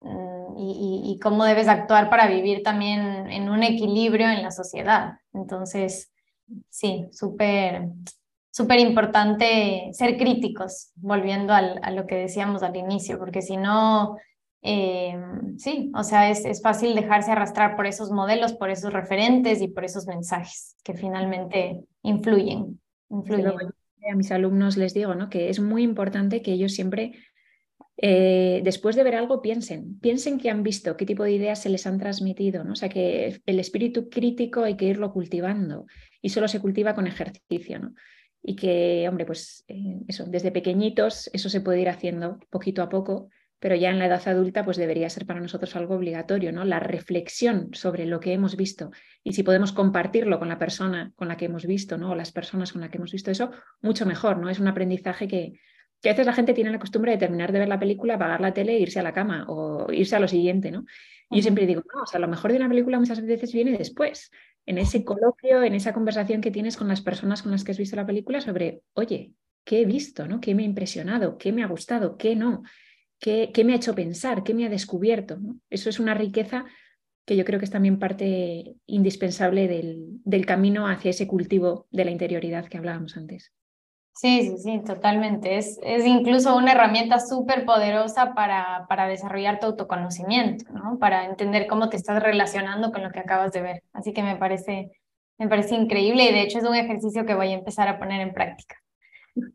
[0.00, 5.14] mm, y, y, cómo debes actuar para vivir también en un equilibrio en la sociedad.
[5.32, 6.12] Entonces,
[6.68, 7.88] sí, súper
[8.50, 14.16] súper importante ser críticos, volviendo al, a lo que decíamos al inicio, porque si no,
[14.62, 15.18] eh,
[15.56, 19.68] sí, o sea, es, es fácil dejarse arrastrar por esos modelos, por esos referentes y
[19.68, 22.80] por esos mensajes que finalmente influyen.
[23.08, 23.72] influyen.
[24.10, 25.28] A mis alumnos les digo ¿no?
[25.28, 27.12] que es muy importante que ellos siempre
[27.96, 31.68] eh, después de ver algo, piensen, piensen qué han visto, qué tipo de ideas se
[31.68, 32.72] les han transmitido, ¿no?
[32.72, 35.84] O sea, que el espíritu crítico hay que irlo cultivando
[36.22, 37.94] y solo se cultiva con ejercicio, ¿no?
[38.42, 42.88] y que, hombre, pues eh, eso, desde pequeñitos eso se puede ir haciendo poquito a
[42.88, 43.28] poco,
[43.60, 46.64] pero ya en la edad adulta pues debería ser para nosotros algo obligatorio, ¿no?
[46.64, 48.90] La reflexión sobre lo que hemos visto
[49.22, 52.10] y si podemos compartirlo con la persona con la que hemos visto, ¿no?
[52.10, 53.50] O las personas con las que hemos visto eso,
[53.82, 54.48] mucho mejor, ¿no?
[54.48, 55.60] Es un aprendizaje que,
[56.00, 58.40] que a veces la gente tiene la costumbre de terminar de ver la película, apagar
[58.40, 60.86] la tele e irse a la cama o irse a lo siguiente, ¿no?
[61.30, 63.76] Y yo siempre digo, no, o sea, lo mejor de una película muchas veces viene
[63.76, 64.30] después
[64.66, 67.78] en ese coloquio, en esa conversación que tienes con las personas con las que has
[67.78, 69.32] visto la película sobre, oye,
[69.64, 70.26] ¿qué he visto?
[70.26, 70.40] ¿no?
[70.40, 71.38] ¿Qué me ha impresionado?
[71.38, 72.16] ¿Qué me ha gustado?
[72.16, 72.62] ¿Qué no?
[73.20, 74.42] ¿Qué, me ha hecho pensar?
[74.42, 75.38] ¿Qué me ha descubierto?
[75.68, 76.64] Eso es una riqueza
[77.26, 82.10] que yo creo que es también parte indispensable del, camino hacia ese cultivo de la
[82.10, 83.52] interioridad que hablábamos antes.
[84.14, 85.58] Sí, sí, sí, totalmente.
[85.58, 90.98] Es, es incluso una herramienta súper poderosa para, para desarrollar tu autoconocimiento, ¿no?
[90.98, 93.82] Para entender cómo te estás relacionando con lo que acabas de ver.
[93.92, 94.90] Así que me parece,
[95.38, 98.20] me parece increíble y de hecho es un ejercicio que voy a empezar a poner
[98.22, 98.76] en práctica.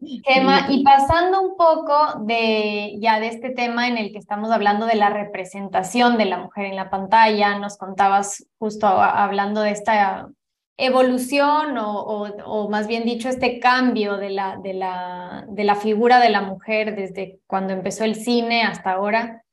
[0.01, 4.95] Y pasando un poco de ya de este tema en el que estamos hablando de
[4.95, 10.29] la representación de la mujer en la pantalla, nos contabas justo hablando de esta
[10.77, 16.19] evolución o, o, más bien dicho este cambio de la, de, la, de la figura
[16.19, 19.43] de la mujer desde cuando empezó el cine hasta ahora.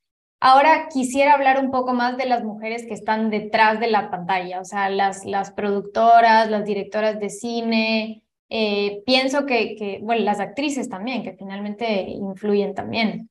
[0.40, 4.60] Ahora quisiera hablar un poco más de las mujeres que están detrás de la pantalla,
[4.60, 8.21] o sea, las, las productoras, las directoras de cine.
[8.54, 13.30] Eh, pienso que, que, bueno, las actrices también, que finalmente influyen también.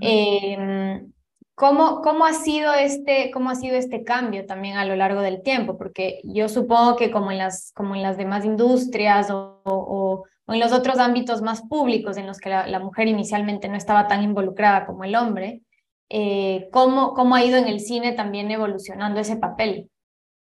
[0.00, 1.12] Em,
[1.56, 5.42] ¿cómo, ¿Cómo ha sido este, cómo ha sido este cambio también a lo largo del
[5.42, 5.76] tiempo?
[5.76, 10.54] Porque yo supongo que como en las, como en las demás industrias o, o, o
[10.54, 14.06] en los otros ámbitos más públicos en los que la, la mujer inicialmente no estaba
[14.06, 15.62] tan involucrada como el hombre,
[16.10, 19.90] eh, cómo, cómo ha ido en el cine también evolucionando ese papel.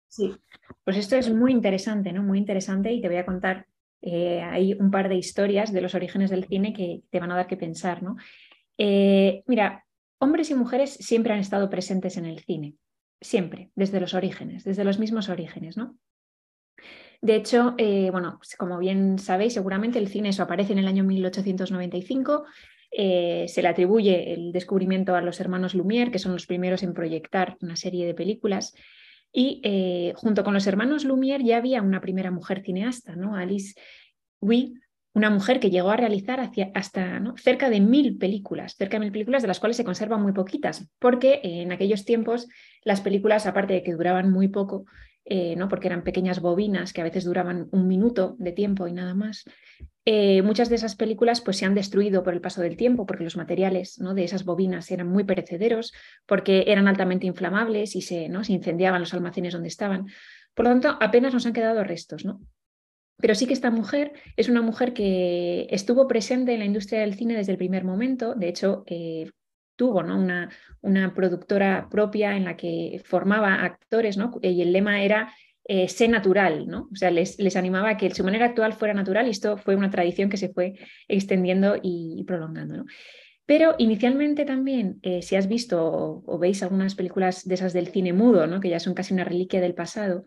[0.08, 0.34] Sí,
[0.84, 2.22] pues esto es muy interesante, ¿no?
[2.22, 3.66] Muy interesante y te voy a contar,
[4.02, 7.36] eh, hay un par de historias de los orígenes del cine que te van a
[7.36, 8.16] dar que pensar, ¿no?
[8.78, 9.84] Eh, mira,
[10.18, 12.74] hombres y mujeres siempre han estado presentes en el cine,
[13.20, 15.96] siempre, desde los orígenes, desde los mismos orígenes, ¿no?
[17.22, 17.76] De hecho,
[18.12, 22.46] bueno, pues como bien sabéis, seguramente el cine eso aparece en el año 1895
[22.92, 26.92] eh, se le atribuye el descubrimiento a los hermanos Lumière, que son los primeros en
[26.92, 28.74] proyectar una serie de películas.
[29.32, 33.36] Y eh, junto con los hermanos Lumière ya había una primera mujer cineasta, ¿no?
[33.36, 33.74] Alice
[34.40, 34.74] Guy,
[35.12, 39.42] una mujer que llegó a realizar hasta cerca de mil películas, cerca de mil películas
[39.42, 42.48] de las cuales se conservan muy poquitas, porque en aquellos tiempos
[42.84, 44.84] las películas, aparte de que duraban muy poco,
[45.24, 45.68] eh, ¿no?
[45.68, 49.44] porque eran pequeñas bobinas que a veces duraban un minuto de tiempo y nada más.
[50.06, 53.24] Eh, muchas de esas películas pues, se han destruido por el paso del tiempo porque
[53.24, 54.14] los materiales ¿no?
[54.14, 55.92] de esas bobinas eran muy perecederos,
[56.26, 58.42] porque eran altamente inflamables y se, ¿no?
[58.44, 60.06] se incendiaban los almacenes donde estaban.
[60.54, 62.24] Por lo tanto, apenas nos han quedado restos.
[62.24, 62.40] ¿no?
[63.18, 67.14] Pero sí que esta mujer es una mujer que estuvo presente en la industria del
[67.14, 68.34] cine desde el primer momento.
[68.34, 69.30] De hecho, eh,
[69.80, 70.18] tuvo ¿no?
[70.82, 75.32] una, productora propia en la que formaba actores y el lema era
[75.64, 76.90] eh, sé natural, ¿no?
[76.92, 79.88] O sea, les, animaba a que su manera actual fuera natural y esto fue una
[79.88, 80.74] tradición que se fue
[81.08, 82.84] extendiendo y, prolongando.
[83.46, 88.12] Pero inicialmente también, eh, si has visto o, veis algunas películas de esas del cine
[88.12, 90.26] mudo, que ya son casi una reliquia del pasado,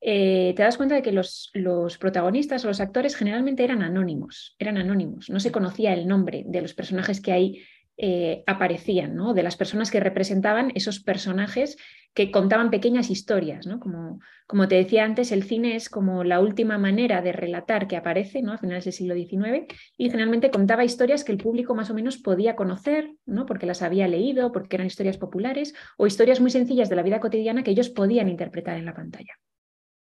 [0.00, 4.54] eh, te das cuenta de que los, los, protagonistas o los actores generalmente eran anónimos,
[4.60, 7.62] eran anónimos, no se conocía el nombre de los personajes que ahí
[7.96, 9.34] eh, aparecían, ¿no?
[9.34, 11.76] de las personas que representaban esos personajes
[12.12, 13.68] que contaban pequeñas historias.
[13.68, 13.78] ¿no?
[13.78, 17.96] Como, como, te decía antes, el cine es como la última manera de relatar que
[17.96, 18.52] aparece ¿no?
[18.52, 22.18] a finales del siglo XIX y generalmente contaba historias que el público más o menos
[22.18, 23.46] podía conocer, ¿no?
[23.46, 27.20] porque las había leído, porque eran historias populares o historias muy sencillas de la vida
[27.20, 29.34] cotidiana que ellos podían interpretar en la pantalla.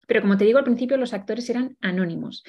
[0.08, 2.43] Pero como te digo al principio, los actores eran anónimos.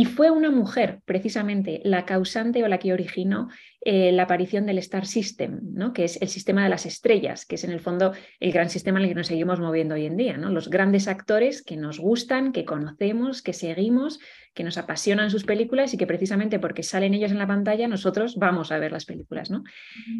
[0.00, 3.50] Y fue una mujer, precisamente, la causante o la que originó
[3.82, 5.92] eh, la aparición del Star System, ¿no?
[5.92, 8.98] que es el sistema de las estrellas, que es en el fondo el gran sistema
[8.98, 10.38] en el que nos seguimos moviendo hoy en día.
[10.38, 10.48] ¿no?
[10.48, 14.20] Los grandes actores que nos gustan, que conocemos, que seguimos,
[14.54, 18.36] que nos apasionan sus películas y que precisamente porque salen ellos en la pantalla, nosotros
[18.36, 19.50] vamos a ver las películas.
[19.50, 19.64] ¿no?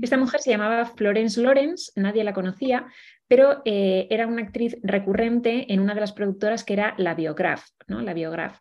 [0.02, 2.84] Esta mujer se llamaba Florence Lawrence, nadie la conocía,
[3.28, 7.64] pero eh, era una actriz recurrente en una de las productoras que era la Biograph.
[7.88, 8.02] ¿no?
[8.02, 8.58] La Biograph.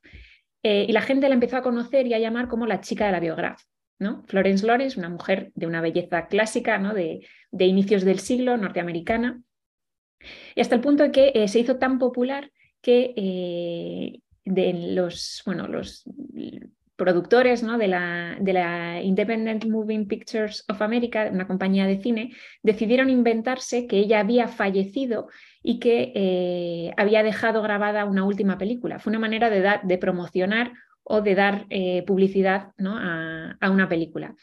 [0.64, 3.12] Eh, y la gente la empezó a conocer y a llamar como la chica de
[3.12, 3.66] la biografía.
[4.00, 4.24] ¿no?
[4.28, 6.94] Florence Lawrence, una mujer de una belleza clásica ¿no?
[6.94, 9.42] de, inicios del siglo, norteamericana.
[10.56, 15.42] Y hasta el punto de que eh, se hizo tan popular que eh, de los,
[15.46, 16.04] bueno, los
[17.00, 23.10] productores de, la, de, la, Independent Moving Pictures of America, una compañía de cine, decidieron
[23.10, 25.30] inventarse que ella había fallecido
[25.64, 29.00] y que eh, había dejado grabada una última película.
[29.00, 30.74] Fue una manera de, de promocionar
[31.12, 34.36] o de dar eh, publicidad a, una película.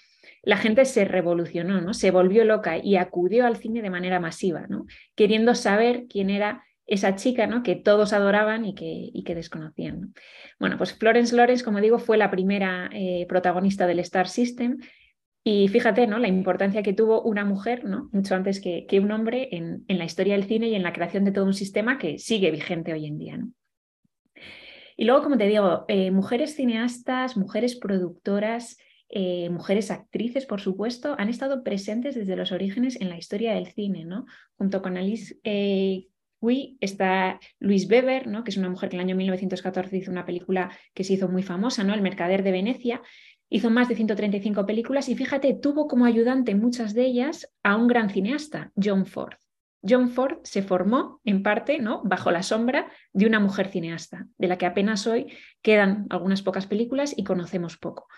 [0.42, 4.66] La gente se revolucionó, se volvió loca y acudió al cine de manera masiva,
[5.14, 7.62] queriendo saber quién era esa chica ¿no?
[7.62, 10.14] que todos adoraban y que, desconocían.
[10.58, 14.78] Bueno, pues Florence Lawrence, como digo, fue la primera eh, protagonista del Star System
[15.42, 16.18] y fíjate, ¿no?
[16.18, 18.08] La importancia que tuvo una mujer, ¿no?
[18.12, 21.30] Mucho antes que, un hombre en, la historia del cine y en la creación de
[21.30, 23.52] todo un sistema que sigue vigente hoy en día, ¿no?
[24.96, 31.14] Y luego, como te digo, eh, mujeres cineastas, mujeres productoras, eh, mujeres actrices, por supuesto,
[31.16, 34.24] han estado presentes desde los orígenes en la historia del cine, ¿no?
[34.56, 35.38] Junto con Alice
[36.80, 38.44] está Louise Weber, ¿no?
[38.44, 41.28] que es una mujer que en el año 1914 hizo una película que se hizo
[41.28, 41.94] muy famosa, ¿no?
[41.94, 43.02] El Mercader de Venecia,
[43.48, 47.86] Hizo más de 135 películas y fíjate, tuvo como ayudante muchas de ellas a un
[47.86, 49.34] gran cineasta, John Ford.
[49.88, 52.02] John Ford se formó en parte ¿no?
[52.04, 56.66] bajo la sombra de una mujer cineasta, de la que apenas hoy quedan algunas pocas
[56.66, 58.08] películas y conocemos poco.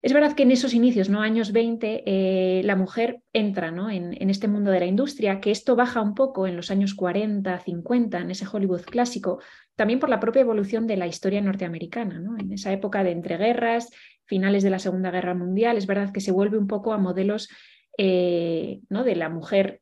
[0.00, 1.20] Es verdad que en esos inicios, ¿no?
[1.20, 3.90] años 20, eh, la mujer entra ¿no?
[3.90, 7.58] en, este mundo de la industria, que esto baja un poco en los años 40,
[7.58, 9.40] 50, en ese Hollywood clásico,
[9.74, 12.20] también por la propia evolución de la historia norteamericana.
[12.20, 12.38] ¿no?
[12.38, 13.90] En esa época de entreguerras,
[14.24, 17.48] finales de la Segunda Guerra Mundial, es verdad que se vuelve un poco a modelos
[17.96, 19.02] eh, ¿no?
[19.02, 19.80] de la mujer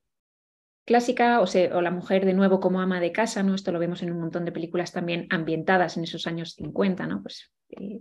[0.86, 3.54] clásica o, o, la mujer de nuevo como ama de casa, ¿no?
[3.54, 7.22] Esto lo vemos en un montón de películas también ambientadas en esos años 50, ¿no?
[7.22, 8.00] Pues eh,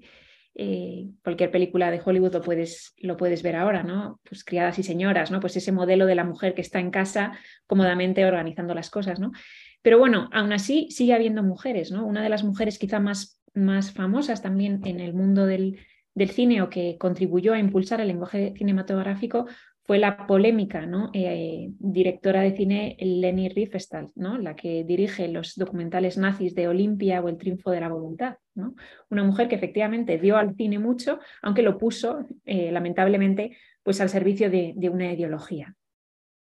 [0.58, 4.22] eh, cualquier película de Hollywood lo puedes, lo puedes ver ahora, ¿no?
[4.28, 5.42] Pues criadas y señoras, ¿no?
[5.42, 7.38] Pues ese modelo de la mujer que está en casa
[7.68, 9.34] cómodamente organizando las cosas, ¿no?
[9.82, 12.06] Pero bueno, aún así sigue habiendo mujeres, ¿no?
[12.06, 15.78] Una de las mujeres quizá más, más famosas también en el mundo del,
[16.14, 19.48] del cine o que contribuyó a impulsar el lenguaje cinematográfico
[19.86, 21.12] fue la polémica ¿no?
[21.14, 24.38] Eh, directora de cine Leni Riefenstahl, ¿no?
[24.38, 28.38] la que dirige los documentales nazis de Olimpia o El triunfo de la voluntad.
[28.56, 28.76] ¿no?
[29.10, 34.10] Una mujer que efectivamente dio al cine mucho, aunque lo puso, eh, lamentablemente, pues al
[34.10, 35.76] servicio de, una ideología.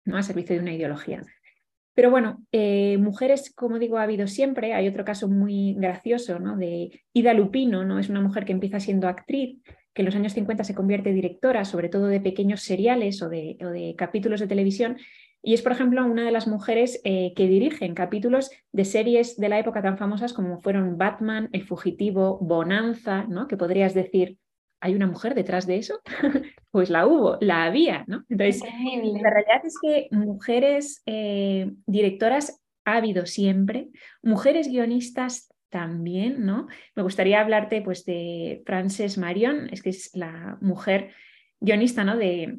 [0.05, 0.17] ¿no?
[0.17, 1.25] Al servicio de una ideología.
[1.95, 4.73] Pero bueno, eh, mujeres, como digo, ha habido siempre.
[4.73, 6.57] Hay otro caso muy gracioso ¿no?
[6.57, 7.99] de Ida Lupino, ¿no?
[7.99, 9.59] es una mujer que empieza siendo actriz
[9.97, 13.95] que en los años 50 se convierte directora, sobre todo de pequeños seriales o de,
[13.97, 14.99] capítulos de televisión,
[15.43, 19.49] y es, por ejemplo, una de las mujeres eh, que dirigen capítulos de series de
[19.49, 23.47] la época tan famosas como fueron Batman, El Fugitivo, Bonanza, ¿no?
[23.47, 24.37] Que podrías decir,
[24.81, 26.01] ¿hay una mujer detrás de eso?
[26.71, 28.25] pues la hubo, la había, ¿no?
[28.29, 33.89] Entonces, la realidad es que mujeres eh, directoras ha habido siempre,
[34.23, 36.69] mujeres guionistas también, ¿no?
[36.95, 41.13] Me gustaría hablarte pues de Frances Marion, es que es la mujer
[41.61, 42.17] guionista, ¿no?
[42.17, 42.59] De,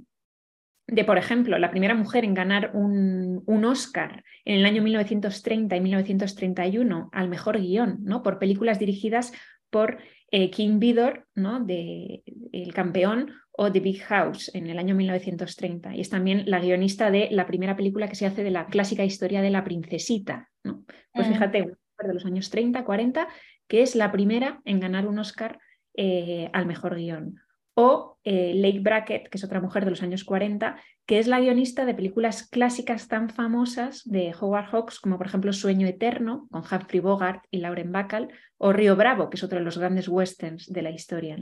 [0.87, 5.75] de, por ejemplo, la primera mujer en ganar un, un, Oscar en el año 1930
[5.75, 8.23] y 1931 al mejor guion, ¿no?
[8.23, 9.33] Por películas dirigidas
[9.69, 9.97] por
[10.31, 11.63] eh, King Vidor, ¿no?
[11.63, 15.95] De El Campeón o The Big House en el año 1930.
[15.95, 19.03] Y es también la guionista de la primera película que se hace de la clásica
[19.03, 20.85] historia de la princesita, ¿no?
[21.11, 21.31] Pues mm.
[21.31, 21.71] fíjate,
[22.05, 23.27] de los años 30, 40,
[23.67, 25.59] que es la primera en ganar un Oscar
[25.95, 27.39] eh, al mejor guion.
[27.73, 31.39] O eh, Lake Brackett, que es otra mujer de los años 40, que es la
[31.39, 36.63] guionista de películas clásicas tan famosas de Howard Hawks, como por ejemplo Sueño Eterno, con
[36.63, 40.71] Humphrey Bogart y Lauren Bacall, o Río Bravo, que es otro de los grandes westerns
[40.71, 41.37] de la historia.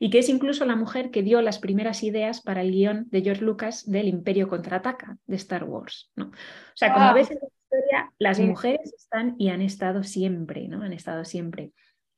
[0.00, 3.22] Y que es incluso la mujer que dio las primeras ideas para el guion de
[3.22, 6.10] George Lucas del Imperio Contraataca de Star Wars.
[6.16, 6.26] ¿no?
[6.26, 7.30] O sea, como ves
[7.88, 10.82] historia, las mujeres están y han estado siempre, ¿no?
[10.82, 11.72] Han estado siempre.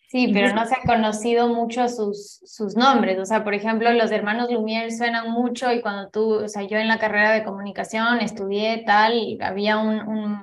[0.09, 3.19] Sí, pero no se han conocido mucho sus, sus nombres.
[3.21, 6.79] O sea, por ejemplo, los hermanos Lumière suenan mucho y cuando tú, o sea, yo
[6.79, 10.43] en la carrera de comunicación estudié tal, había un, un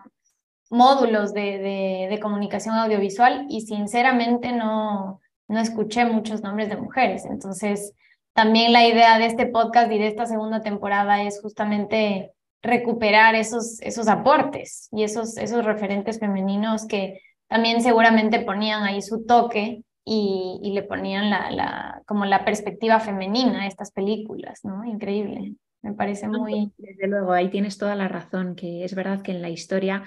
[0.69, 7.25] módulos de, de, de, comunicación audiovisual y sinceramente no, no escuché muchos nombres de mujeres.
[7.25, 7.93] Entonces,
[8.33, 13.79] también la idea de este podcast y de esta segunda temporada es justamente recuperar esos,
[13.81, 20.59] esos aportes y esos, esos referentes femeninos que también seguramente ponían ahí su toque y,
[20.63, 24.85] y le ponían la, la, como la perspectiva femenina a estas películas, ¿no?
[24.85, 25.55] Increíble.
[25.81, 26.71] Me parece muy...
[26.77, 30.03] Desde luego, ahí tienes toda la razón, que es verdad que en la historia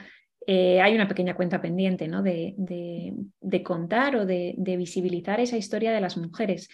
[0.46, 2.22] eh, hay una pequeña cuenta pendiente ¿no?
[2.22, 6.68] de, de, de contar o de, de, visibilizar esa historia de las mujeres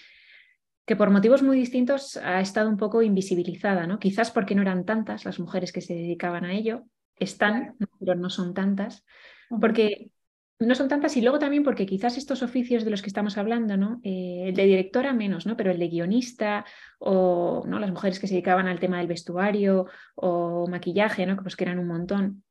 [0.87, 3.99] que por motivos muy distintos ha estado un poco invisibilizada, ¿no?
[3.99, 6.85] Quizás porque no eran tantas las mujeres que se dedicaban a ello,
[7.19, 9.05] están, pero no son tantas,
[9.61, 10.11] porque
[10.59, 13.77] no son tantas y luego también porque quizás estos oficios de los que estamos hablando,
[13.77, 14.01] ¿no?
[14.05, 15.57] Eh, el de directora menos, ¿no?
[15.57, 16.65] Pero el de guionista
[16.99, 17.79] o ¿no?
[17.79, 21.37] las mujeres que se dedicaban al tema del vestuario o maquillaje, ¿no?
[21.37, 22.45] Pues que eran un montón.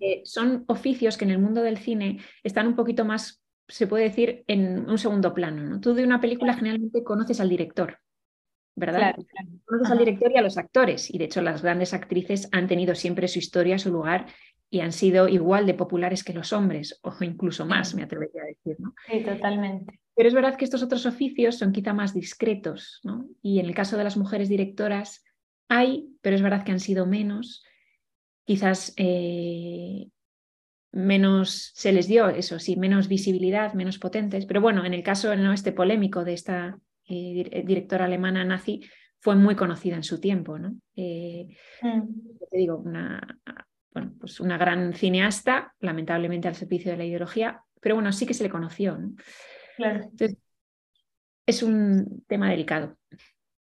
[0.00, 3.39] Eh, son oficios que en el mundo del cine están un poquito más
[3.70, 5.62] se puede decir, en un segundo plano.
[5.62, 5.80] ¿no?
[5.80, 7.98] Tú de una película generalmente conoces al director,
[8.76, 9.14] ¿verdad?
[9.64, 12.94] Conoces al director y a los actores, y de hecho las grandes actrices han tenido
[12.94, 14.26] siempre su historia, su lugar,
[14.70, 18.46] y han sido igual de populares que los hombres, o incluso más, me atrevería a
[18.46, 18.76] decir.
[18.78, 18.94] ¿no?
[19.08, 20.00] Sí, totalmente.
[20.14, 23.26] Pero es verdad que estos otros oficios son quizá más discretos, ¿no?
[23.42, 25.24] Y en el caso de las mujeres directoras
[25.68, 27.64] hay, pero es verdad que han sido menos.
[28.44, 30.08] Quizás eh,
[30.92, 34.46] menos se les dio, eso sí, menos visibilidad, menos potentes.
[34.46, 35.52] Pero bueno, en el caso ¿no?
[35.52, 36.78] este polémico de esta
[37.08, 38.82] eh, eh, directora alemana nazi,
[39.18, 40.74] fue muy conocida en su tiempo, ¿no?
[40.96, 41.46] Eh,
[41.82, 42.00] mm.
[42.50, 43.38] Te digo, una,
[43.92, 48.34] bueno, pues una gran cineasta, lamentablemente al servicio de la ideología, pero bueno, sí que
[48.34, 49.12] se le conoció, ¿no?
[49.76, 50.04] Claro.
[50.04, 50.38] Entonces,
[51.46, 52.96] es un tema delicado.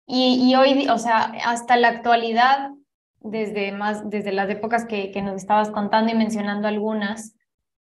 [0.05, 2.71] Y, y hoy, o sea, hasta la actualidad,
[3.21, 7.35] desde, más, desde las épocas que, que nos estabas contando y mencionando algunas,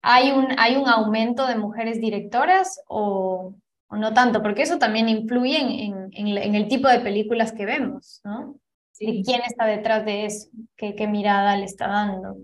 [0.02, 3.54] ¿hay un, ¿hay un aumento de mujeres directoras o,
[3.92, 8.22] o no tanto, porque eso también influye en, en, el tipo de películas que vemos,
[8.24, 8.56] ¿no?
[8.94, 9.24] Sí.
[9.26, 12.38] quién está detrás de eso, qué, qué mirada le está dando.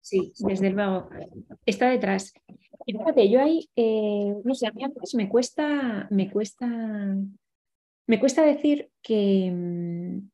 [0.00, 1.08] Sí, desde luego,
[1.66, 2.32] está detrás.
[2.86, 6.66] Y fíjate, yo ahí, eh, no sé, a mí a veces me cuesta, me cuesta,
[8.06, 10.30] me cuesta decir que, mm,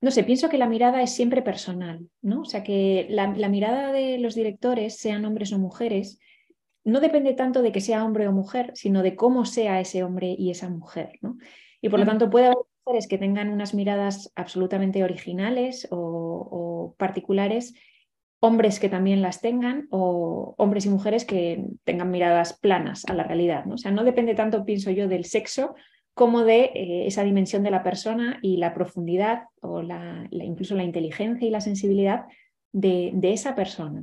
[0.00, 2.42] no sé, pienso que la mirada es siempre personal, ¿no?
[2.42, 6.18] O sea, que la, mirada de los directores, sean hombres o mujeres,
[6.84, 10.34] no depende tanto de que sea hombre o mujer, sino de cómo sea ese hombre
[10.38, 11.38] y esa mujer, ¿no?
[11.80, 17.74] Y por lo tanto puede haber mujeres que tengan unas miradas absolutamente originales o, particulares,
[18.40, 23.24] hombres que también las tengan o hombres y mujeres que tengan miradas planas a la
[23.24, 23.74] realidad, ¿no?
[23.74, 25.74] O sea, no depende tanto, pienso yo, del sexo
[26.16, 30.82] como de eh, esa dimensión de la persona y la profundidad o la, incluso la
[30.82, 32.24] inteligencia y la sensibilidad
[32.72, 34.02] de, esa persona.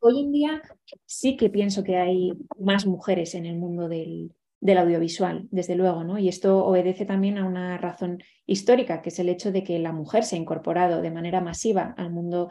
[0.00, 0.62] hoy en día
[1.06, 6.18] sí que pienso que hay más mujeres en el mundo del, audiovisual, desde luego, ¿no?
[6.18, 9.92] Y esto obedece también a una razón histórica, que es el hecho de que la
[9.92, 12.50] mujer se ha incorporado de manera masiva al mundo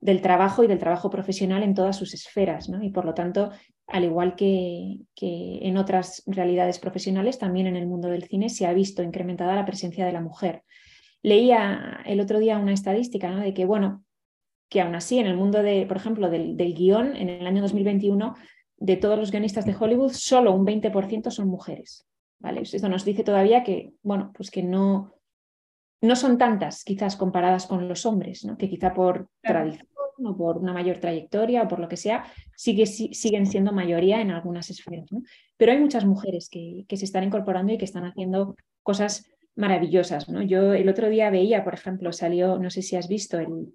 [0.00, 2.80] del trabajo y del trabajo profesional en todas sus esferas, ¿no?
[2.80, 3.50] Y por lo tanto,
[3.86, 8.66] al igual que, que, en otras realidades profesionales, también en el mundo del cine se
[8.66, 10.62] ha visto incrementada la presencia de la mujer.
[11.22, 13.40] Leía el otro día una estadística ¿no?
[13.40, 14.04] de que, bueno,
[14.68, 17.62] que aún así en el mundo, de, por ejemplo, del, del guion, en el año
[17.62, 18.34] 2021,
[18.76, 22.06] de todos los guionistas de Hollywood, solo un 20% son mujeres.
[22.38, 22.62] ¿vale?
[22.62, 25.14] Esto nos dice todavía que, bueno, pues que no,
[26.00, 28.56] no son tantas quizás comparadas con los hombres, ¿no?
[28.56, 29.86] que quizá por tradición
[30.18, 32.24] o por una mayor trayectoria o por lo que sea,
[32.56, 35.08] sigue, siguen siendo mayoría en algunas esferas.
[35.56, 40.28] Pero hay muchas mujeres que, que, se están incorporando y que están haciendo cosas maravillosas.
[40.28, 40.42] ¿no?
[40.42, 43.72] Yo el otro día veía, por ejemplo, salió, no sé si has visto el,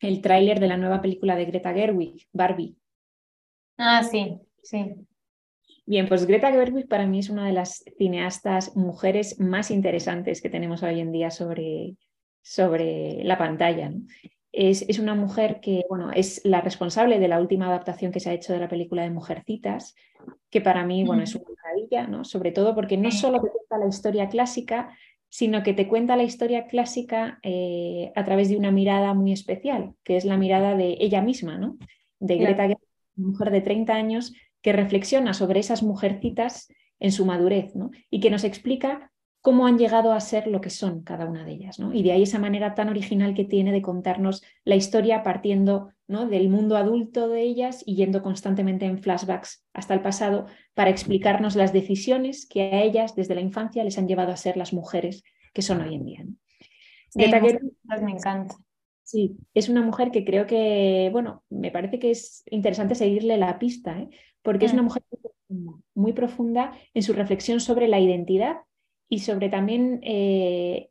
[0.00, 2.76] el tráiler de la nueva película de Greta Gerwig, Barbie.
[3.78, 4.94] Ah, sí, sí.
[5.84, 10.50] Bien, pues Greta Gerwig para mí es una de las cineastas mujeres más interesantes que
[10.50, 11.96] tenemos hoy en día sobre,
[12.42, 13.92] sobre la pantalla.
[14.58, 18.32] Es, una mujer que bueno, es la responsable de la última adaptación que se ha
[18.32, 19.94] hecho de la película de Mujercitas,
[20.48, 22.24] que para mí bueno, es una maravilla, ¿no?
[22.24, 24.96] sobre todo porque no solo te cuenta la historia clásica,
[25.28, 29.92] sino que te cuenta la historia clásica eh, a través de una mirada muy especial,
[30.02, 31.76] que es la mirada de ella misma, ¿no?
[32.18, 32.78] de Greta Gerwig,
[33.18, 34.32] una mujer de 30 años
[34.62, 37.90] que reflexiona sobre esas mujercitas en su madurez ¿no?
[38.08, 39.12] y que nos explica
[39.46, 41.78] cómo han llegado a ser lo que son cada una de ellas.
[41.78, 41.94] ¿no?
[41.94, 46.26] Y de ahí esa manera tan original que tiene de contarnos la historia partiendo ¿no?
[46.26, 51.54] del mundo adulto de ellas y yendo constantemente en flashbacks hasta el pasado para explicarnos
[51.54, 55.22] las decisiones que a ellas desde la infancia les han llevado a ser las mujeres
[55.54, 56.26] que son hoy en día.
[57.14, 58.56] me encanta.
[59.04, 63.60] Sí, es una mujer que creo que, bueno, me parece que es interesante seguirle la
[63.60, 64.08] pista, ¿eh?
[64.42, 64.86] porque es una mm.
[64.86, 65.04] mujer
[65.94, 68.56] muy profunda en su reflexión sobre la identidad
[69.08, 70.90] y sobre también eh,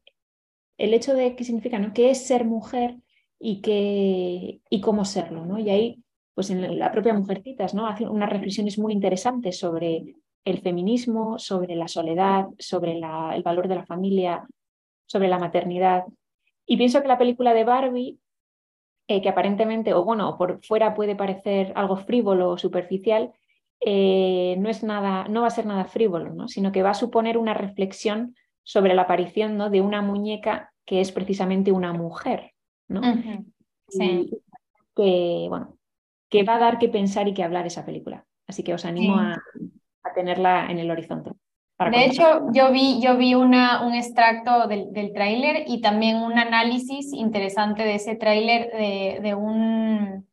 [0.78, 2.98] el hecho de qué significa, qué es ser mujer
[3.40, 5.46] y, qué, y cómo serlo.
[5.46, 5.60] ¿no?
[5.60, 6.04] Y ahí,
[6.34, 7.88] pues en la propia Mujercitas, ¿no?
[7.88, 13.76] hace unas reflexiones muy interesantes sobre el feminismo, sobre la soledad, sobre el valor de
[13.76, 14.48] la familia,
[15.08, 16.04] sobre la maternidad.
[16.66, 18.20] Y pienso que la película de Barbie,
[19.08, 23.34] eh, que aparentemente, o bueno, por fuera puede parecer algo frívolo o superficial,
[23.82, 26.48] eh, no, es nada, no va a ser nada frívolo, ¿no?
[26.48, 29.70] sino que va a suponer una reflexión sobre la aparición ¿no?
[29.70, 32.54] de una muñeca que es precisamente una mujer.
[32.88, 33.02] ¿no?
[34.96, 35.78] que, bueno,
[36.30, 38.26] que va a dar que pensar y que hablar esa película.
[38.48, 39.42] Así que os animo a,
[40.14, 41.32] tenerla en el horizonte.
[41.92, 46.38] De hecho, yo vi, yo vi una, un extracto del, del tráiler y también un
[46.38, 50.26] análisis interesante de ese tráiler de, de un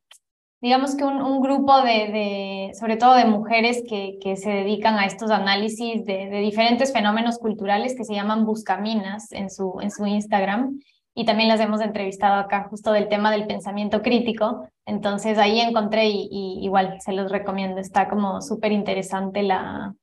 [0.63, 5.33] digamos que un, grupo de, sobre todo de mujeres que, que, se dedican a estos
[5.33, 10.79] análisis de, diferentes fenómenos culturales que se llaman Buscaminas en su, en su Instagram.
[11.15, 14.69] Y también las hemos entrevistado acá justo del tema del pensamiento crítico.
[14.87, 17.81] Entonces ahí encontré y, igual se los recomiendo.
[17.81, 19.95] Está como súper interesante la,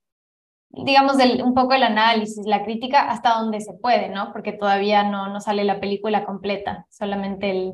[0.72, 4.34] digamos, un poco el análisis, la crítica hasta donde se puede, ¿no?
[4.34, 7.74] Porque todavía no, no sale la película completa, solamente el,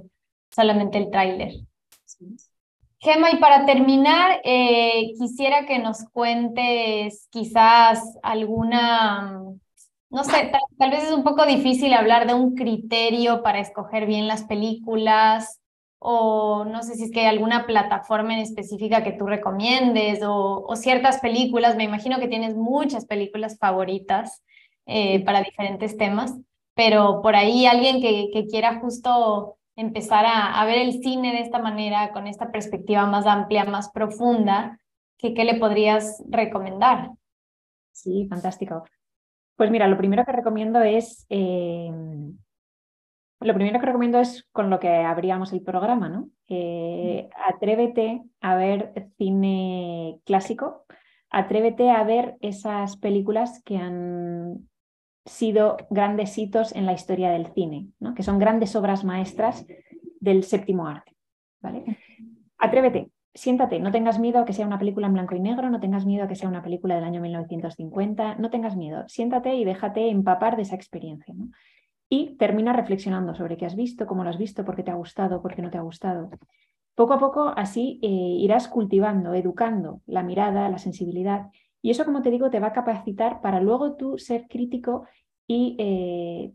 [0.52, 1.52] solamente el tráiler.
[3.00, 9.42] Gemma, y para terminar, eh, quisiera que nos cuentes quizás alguna,
[10.10, 14.28] no sé, tal, vez es un poco difícil hablar de un criterio para escoger bien
[14.28, 15.62] las películas,
[16.00, 20.76] o no sé si es que hay alguna plataforma en específica que tú recomiendes, o,
[20.76, 24.42] ciertas películas, me imagino que tienes muchas películas favoritas
[24.86, 26.34] eh, para diferentes temas,
[26.76, 31.60] pero por ahí alguien que, que quiera justo empezar a, ver el cine de esta
[31.60, 34.80] manera, con esta perspectiva más amplia, más profunda,
[35.18, 37.12] ¿qué, qué le podrías recomendar?
[37.92, 38.84] Sí, fantástico.
[39.56, 41.90] Pues mira, lo primero que recomiendo es eh,
[43.40, 46.30] lo primero que recomiendo es con lo que abríamos el programa, ¿no?
[46.48, 50.86] Eh, atrévete a ver cine clásico,
[51.30, 54.70] atrévete a ver esas películas que han
[55.26, 58.14] sido grandes hitos en la historia del cine, ¿no?
[58.14, 59.66] que son grandes obras maestras
[60.20, 61.16] del séptimo arte.
[61.62, 61.98] ¿vale?
[62.58, 65.80] Atrévete, siéntate, no tengas miedo a que sea una película en blanco y negro, no
[65.80, 69.66] tengas miedo a que sea una película del año 1950, no tengas miedo, siéntate y
[69.66, 71.34] déjate empapar de esa experiencia.
[71.34, 71.50] ¿no?
[72.08, 74.96] Y termina reflexionando sobre qué has visto, cómo lo has visto, por qué te ha
[74.96, 76.30] gustado, por qué no te ha gustado.
[76.94, 81.48] Poco a poco así eh, irás cultivando, educando la mirada, la sensibilidad.
[81.86, 85.06] Y eso, como te digo, te va a capacitar para luego tú ser crítico
[85.46, 86.52] y eh,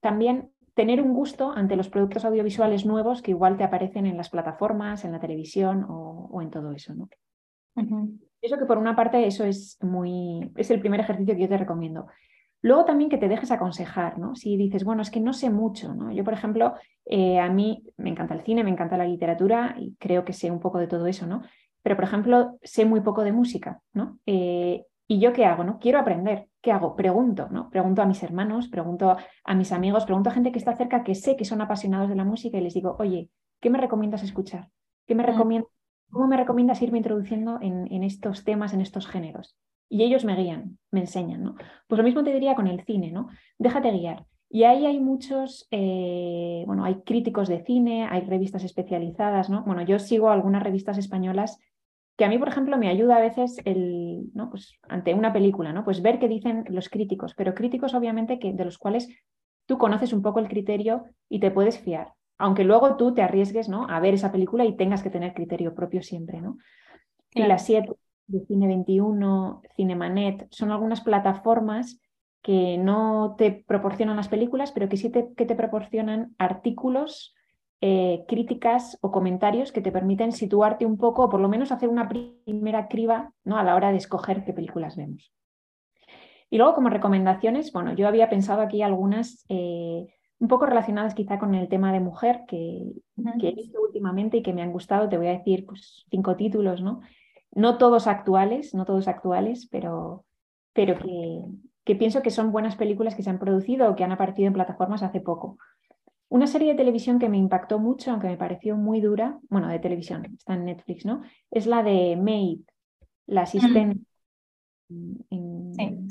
[0.00, 4.30] también tener un gusto ante los productos audiovisuales nuevos que igual te aparecen en las
[4.30, 6.94] plataformas, en la televisión o, en todo eso.
[6.94, 7.10] ¿no?
[8.40, 11.58] Eso que por una parte eso es muy es el primer ejercicio que yo te
[11.58, 12.06] recomiendo.
[12.62, 14.34] Luego también que te dejes aconsejar, ¿no?
[14.34, 16.10] Si dices, bueno, es que no sé mucho, ¿no?
[16.10, 16.74] Yo, por ejemplo,
[17.04, 20.50] eh, a mí me encanta el cine, me encanta la literatura y creo que sé
[20.50, 21.42] un poco de todo eso, ¿no?
[21.82, 24.18] Pero, por ejemplo, sé muy poco de música, ¿no?
[24.26, 25.64] Eh, ¿Y yo qué hago?
[25.64, 25.78] ¿no?
[25.78, 26.46] Quiero aprender.
[26.60, 26.94] ¿Qué hago?
[26.94, 27.68] Pregunto, ¿no?
[27.70, 31.14] Pregunto a mis hermanos, pregunto a mis amigos, pregunto a gente que está cerca que
[31.14, 33.28] sé que son apasionados de la música y les digo, oye,
[33.60, 34.68] ¿qué me recomiendas escuchar?
[35.06, 35.26] ¿Qué me mm.
[35.26, 35.70] recomiendas?
[36.10, 39.56] ¿Cómo me recomiendas irme introduciendo en, en estos temas, en estos géneros?
[39.90, 41.56] y ellos me guían, me enseñan, ¿no?
[41.88, 43.28] Pues lo mismo te diría con el cine, ¿no?
[43.58, 44.24] Déjate guiar.
[44.48, 49.64] Y ahí hay muchos, eh, bueno, hay críticos de cine, hay revistas especializadas, ¿no?
[49.64, 51.58] Bueno, yo sigo algunas revistas españolas
[52.20, 54.50] que a mí, por ejemplo, me ayuda a veces el, ¿no?
[54.50, 55.86] Pues ante una película, ¿no?
[55.86, 59.08] Pues ver qué dicen los críticos, pero críticos obviamente que, de los cuales
[59.64, 63.70] tú conoces un poco el criterio y te puedes fiar, aunque luego tú te arriesgues,
[63.70, 63.86] ¿no?
[63.88, 66.58] A ver esa película y tengas que tener criterio propio siempre, ¿no?
[67.32, 67.90] Y las siete
[68.26, 72.02] de Cine 21, Cinemanet, son algunas plataformas
[72.42, 77.34] que no te proporcionan las películas, pero que sí te, que te proporcionan artículos,
[77.80, 81.88] eh, críticas o comentarios que te permiten situarte un poco, o por lo menos hacer
[81.88, 83.56] una primera criba ¿no?
[83.56, 85.32] a la hora de escoger qué películas vemos.
[86.50, 90.06] Y luego, como recomendaciones, bueno, yo había pensado aquí algunas eh,
[90.38, 92.92] un poco relacionadas quizá con el tema de mujer que,
[93.38, 95.08] que, he visto últimamente y que me han gustado.
[95.08, 97.00] Te voy a decir pues, cinco títulos, ¿no?
[97.52, 100.24] no todos actuales, no todos actuales, pero,
[100.72, 101.44] pero que,
[101.84, 104.54] que pienso que son buenas películas que se han producido o que han aparecido en
[104.54, 105.58] plataformas hace poco.
[106.30, 109.80] Una serie de televisión que me impactó mucho, aunque me pareció muy dura, bueno, de
[109.80, 111.22] televisión, está en Netflix, ¿no?
[111.50, 112.60] Es la de Maid,
[113.26, 113.98] la asistente
[114.88, 116.08] en,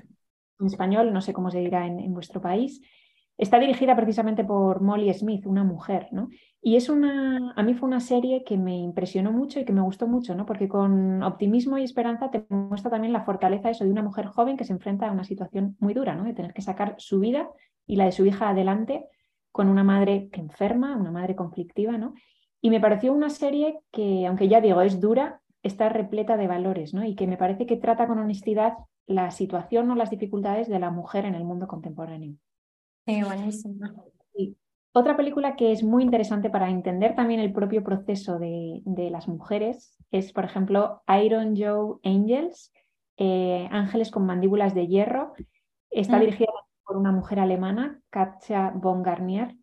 [0.60, 2.82] español, no sé cómo se dirá en, en vuestro país.
[3.38, 6.28] Está dirigida precisamente por Molly Smith, una mujer, ¿no?
[6.62, 9.80] Y es una, a mí fue una serie que me impresionó mucho y que me
[9.80, 10.46] gustó mucho, ¿no?
[10.46, 14.58] Porque con optimismo y esperanza te muestra también la fortaleza eso de una mujer joven
[14.58, 16.26] que se enfrenta a una situación muy dura, ¿no?
[16.26, 17.50] De tener que sacar su vida
[17.88, 19.06] y la de su hija adelante
[19.52, 22.14] con una madre que enferma, una madre conflictiva, ¿no?
[22.62, 26.94] Y me pareció una serie que, aunque ya digo, es dura, está repleta de valores,
[26.94, 27.04] ¿no?
[27.04, 28.74] Y que me parece que trata con honestidad
[29.08, 32.36] la situación o las dificultades de la mujer en el mundo contemporáneo.
[33.06, 33.88] Sí, buenísimo.
[34.92, 38.82] Otra película que es muy interesante para entender también el propio proceso de,
[39.12, 42.72] las mujeres es, por ejemplo, Iron Joe Angels,
[43.18, 45.34] eh, Ángeles con mandíbulas de hierro.
[45.92, 46.20] Está mm.
[46.22, 46.52] dirigida
[46.90, 49.56] por una mujer alemana, Katja von Garnier,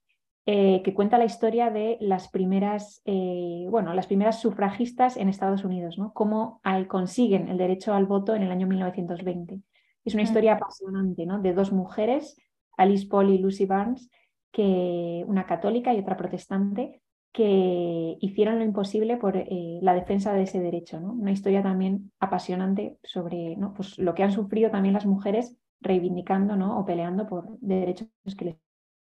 [0.46, 5.64] eh, que cuenta la historia de las primeras, eh, bueno, las primeras sufragistas en Estados
[5.64, 6.12] Unidos, ¿no?
[6.12, 9.60] Cómo consiguen el derecho al voto en el año 1920.
[10.04, 10.26] Es una mm.
[10.26, 11.40] historia apasionante, ¿no?
[11.40, 12.36] De dos mujeres
[12.76, 14.08] Alice Paul y Lucy Barnes,
[14.52, 17.02] que, una católica y otra protestante,
[17.32, 21.00] que hicieron lo imposible por eh, la defensa de ese derecho.
[21.00, 21.12] ¿no?
[21.12, 23.74] Una historia también apasionante sobre ¿no?
[23.74, 26.78] pues, lo que han sufrido también las mujeres reivindicando ¿no?
[26.78, 28.56] o peleando por derechos que les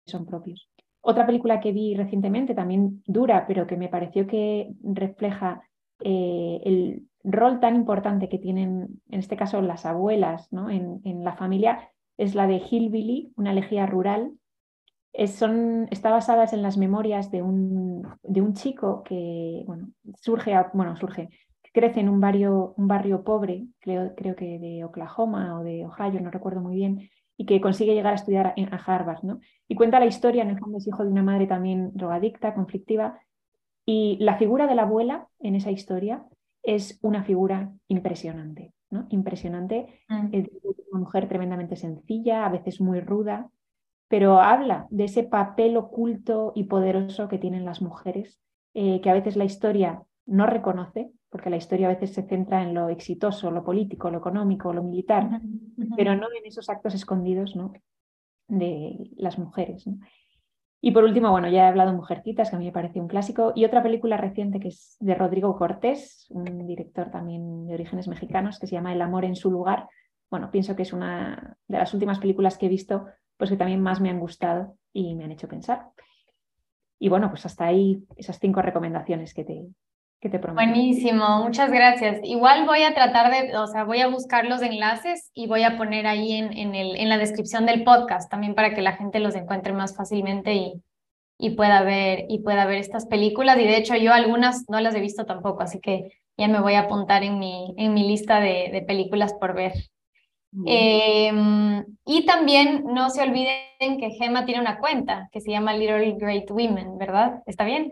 [0.06, 0.70] son propios.
[1.02, 5.62] Otra película que vi recientemente, también dura, pero que me pareció que refleja
[6.00, 10.70] eh, el rol tan importante que tienen, en este caso, las abuelas ¿no?
[10.70, 14.34] en, la familia, es la de Hillbilly, una elegía rural.
[15.28, 20.96] son, está basada en las memorias de un, de un chico que bueno, surge, bueno,
[20.96, 21.30] surge,
[21.76, 26.22] crece en un barrio, un barrio pobre, creo, creo que de Oklahoma o de Ohio,
[26.22, 29.24] no recuerdo muy bien, y que consigue llegar a estudiar a, Harvard.
[29.24, 29.42] ¿no?
[29.68, 33.20] Y cuenta la historia, en el fondo es hijo de una madre también drogadicta, conflictiva,
[33.86, 36.24] y la figura de la abuela en esa historia
[36.64, 38.74] es una figura impresionante.
[39.10, 39.88] Impresionante.
[40.08, 40.30] Mm.
[40.32, 40.50] Es
[40.90, 43.50] una mujer tremendamente sencilla, a veces muy ruda,
[44.08, 48.40] pero habla de ese papel oculto y poderoso que tienen las mujeres,
[48.74, 52.64] eh, que a veces la historia no reconoce, porque la historia a veces se centra
[52.64, 55.42] en lo exitoso, lo político, lo económico, lo militar,
[55.98, 57.74] pero no en esos actos escondidos ¿no?
[58.48, 59.84] de las mujeres.
[60.80, 63.10] Y por último, bueno, ya he hablado de Mujercitas, que a mí me parece un
[63.10, 68.08] clásico, y otra película reciente que es de Rodrigo Cortés, un director también de orígenes
[68.08, 69.90] mexicanos, que se llama El amor en su lugar.
[70.30, 73.82] Bueno, pienso que es una de las últimas películas que he visto, pues que también
[73.82, 75.88] más me han gustado y me han hecho pensar.
[76.98, 79.66] Y bueno, pues hasta ahí esas cinco recomendaciones que te,
[80.26, 80.66] que te prometo.
[80.66, 82.20] Buenísimo, muchas gracias.
[82.24, 85.78] Igual voy a tratar de, o sea, voy a buscar los enlaces y voy a
[85.78, 89.20] poner ahí en, en, el, en la descripción del podcast también para que la gente
[89.20, 90.82] los encuentre más fácilmente y,
[91.38, 93.60] y, pueda ver, y pueda ver estas películas.
[93.60, 96.74] Y de hecho yo algunas no las he visto tampoco, así que ya me voy
[96.74, 99.74] a apuntar en mi, en mi lista de, de películas por ver.
[100.66, 101.32] Eh,
[102.06, 106.50] y también no se olviden que Gemma tiene una cuenta que se llama Little Great
[106.50, 107.44] Women, ¿verdad?
[107.46, 107.92] ¿Está bien?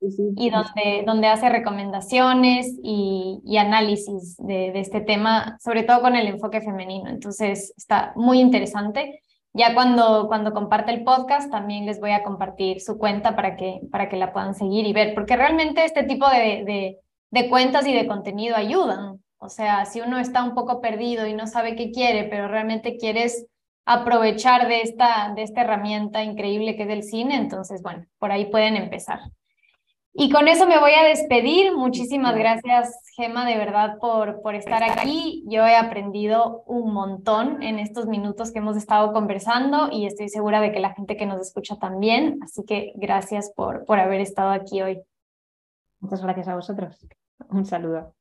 [0.00, 6.16] Y donde, donde hace recomendaciones y, y análisis de, de, este tema, sobre todo con
[6.16, 7.08] el enfoque femenino.
[7.08, 9.20] Entonces, está muy interesante.
[9.52, 13.80] Ya cuando, cuando comparte el podcast, también les voy a compartir su cuenta para que,
[13.90, 16.98] para que la puedan seguir y ver, porque realmente este tipo de, de,
[17.30, 19.22] de cuentas y de contenido ayudan.
[19.38, 22.96] O sea, si uno está un poco perdido y no sabe qué quiere, pero realmente
[22.98, 23.46] quieres
[23.86, 28.50] aprovechar de esta, de esta herramienta increíble que es el cine, entonces, bueno, por ahí
[28.50, 29.20] pueden empezar.
[30.18, 31.76] Y con eso me voy a despedir.
[31.76, 35.44] Muchísimas gracias, Gema, de verdad, por, por estar aquí.
[35.46, 40.62] Yo he aprendido un montón en estos minutos que hemos estado conversando y estoy segura
[40.62, 42.38] de que la gente que nos escucha también.
[42.42, 45.02] Así que gracias por, por haber estado aquí hoy.
[46.00, 47.06] Muchas gracias a vosotros.
[47.50, 48.15] Un saludo.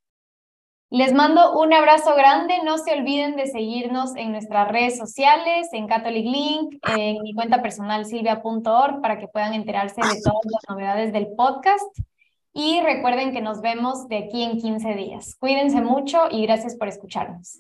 [0.91, 2.59] Les mando un abrazo grande.
[2.63, 7.61] No se olviden de seguirnos en nuestras redes sociales, en Catholic Link, en mi cuenta
[7.61, 11.97] personal silvia.org para que puedan enterarse de todas las novedades del podcast.
[12.53, 15.35] Y recuerden que nos vemos de aquí en 15 días.
[15.35, 17.59] Cuídense mucho y gracias por escucharnos.